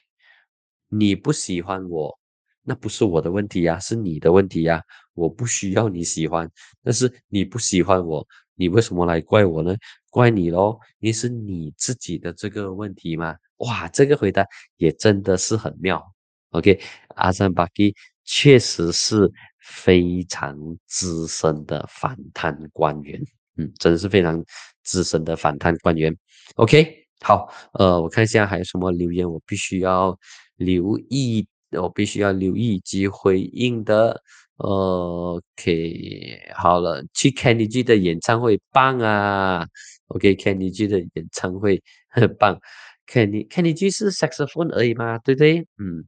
[0.89, 2.19] 你不喜欢我。”
[2.63, 4.83] 那不是我的问题呀，是你的问题呀。
[5.15, 6.49] 我不需要你喜欢，
[6.85, 9.75] 但是你不喜欢我，你为什么来怪我呢？
[10.11, 13.35] 怪你喽，你是你自己的这个问题吗？
[13.57, 14.47] 哇，这个回答
[14.77, 16.03] 也真的是很妙。
[16.51, 16.79] OK，
[17.17, 17.95] 阿三巴基
[18.25, 19.31] 确实是
[19.61, 20.57] 非常
[20.87, 23.21] 资深的反贪官员，
[23.57, 24.43] 嗯，真是非常
[24.83, 26.17] 资深的反贪官员。
[26.57, 30.19] OK，好，呃，我看一下还有什么留言，我必须要
[30.57, 31.47] 留意。
[31.73, 34.21] 我必须要留意及回应的。
[34.57, 39.65] OK，好了，去 Kenny G 的演唱会棒啊
[40.09, 42.59] ！OK，Kenny G 的演唱会很 棒。
[43.07, 45.61] Kenny Kenny G 是 saxophone 而已嘛，对不对？
[45.79, 46.05] 嗯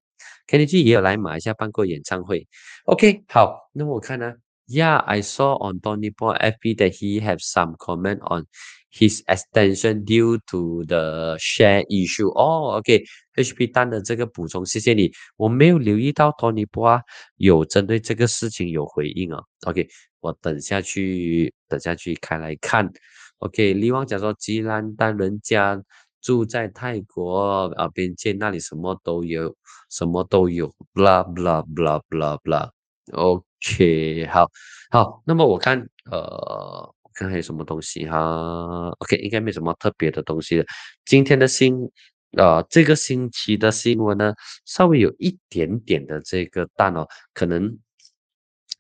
[0.47, 2.47] ，Kenny G 也有来马来西亚办过演唱会。
[2.85, 4.35] OK，好，那么我看呢
[4.69, 8.47] ，Yeah，I saw on Tony Paul FB that he have some comment on
[8.93, 12.29] his extension due to the share issue.
[12.29, 13.05] 哦，OK。
[13.35, 15.11] HP 单的这个补充，谢谢你。
[15.39, 17.01] 我没有留意到 Tony 波啊
[17.37, 19.43] 有针对这个事情有回应啊。
[19.67, 19.89] OK，
[20.21, 22.93] 我等下去，等下去开来看。
[23.39, 25.83] OK，李旺讲说，吉兰丹人家
[26.23, 29.55] 住在泰国啊边界那里，什么都有，
[29.91, 32.71] 什么都有，blah blah blah blah blah。
[33.13, 34.49] OK，好，
[34.91, 40.65] 好，那么我看，呃，看还有什么东西哈？OK，应该没什么特别的东西了。
[41.05, 41.91] 今天的新。
[42.39, 44.33] 呃，这个星期的新闻呢，
[44.65, 47.79] 稍微有一点点的这个淡哦，可能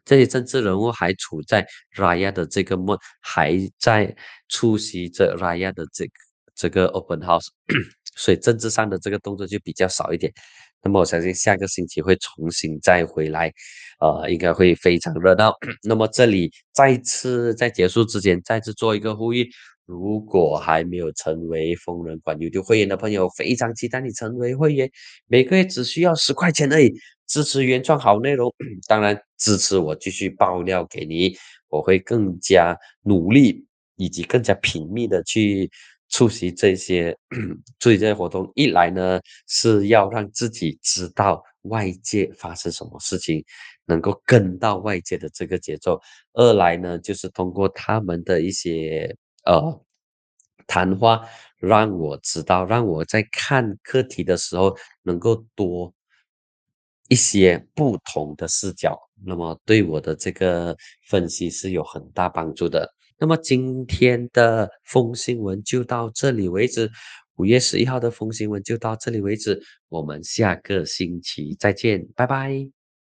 [0.07, 4.17] 这些政治人物还处在 Raya 的这个梦，还在
[4.49, 6.13] 出席着 Raya 的这个
[6.55, 7.49] 这个 Open House，
[8.17, 10.33] 所以政治上的这个动作就比较少一点。
[10.85, 13.53] 那么我相信下个星期会重新再回来，
[14.01, 15.53] 呃，应该会非常热闹。
[15.83, 19.49] 那么这里再次在结束之前，再次做一个呼吁。
[19.85, 24.91] 如果还没有成为疯人馆 YouTube 会员的朋友，非常期待你成为会员。
[25.27, 26.93] 每个月只需要十块钱而已，
[27.27, 28.53] 支持原创好内容，
[28.87, 31.37] 当然支持我继续爆料给你。
[31.69, 35.71] 我会更加努力，以及更加频密的去
[36.13, 37.13] 出席这些
[37.81, 38.49] 出席这些活动。
[38.55, 43.45] 一来呢，是要让自己知道外界发生什么事情，
[43.87, 45.99] 能够跟到外界的这个节奏；
[46.35, 49.13] 二来呢，就是通过他们的一些。
[49.45, 49.85] 呃，
[50.69, 51.21] 谈话
[51.59, 55.93] 让我知道，让我在看课题的时候能够多
[57.09, 58.97] 一些不同的视角，
[59.27, 60.77] 那么对我的这个
[61.09, 62.89] 分析是有很大帮助的。
[63.19, 66.91] 那么今天的风新闻就到这里为止，
[67.37, 72.82] 五月十一号的风新闻就到这里为止，我们下个星期再见，拜拜。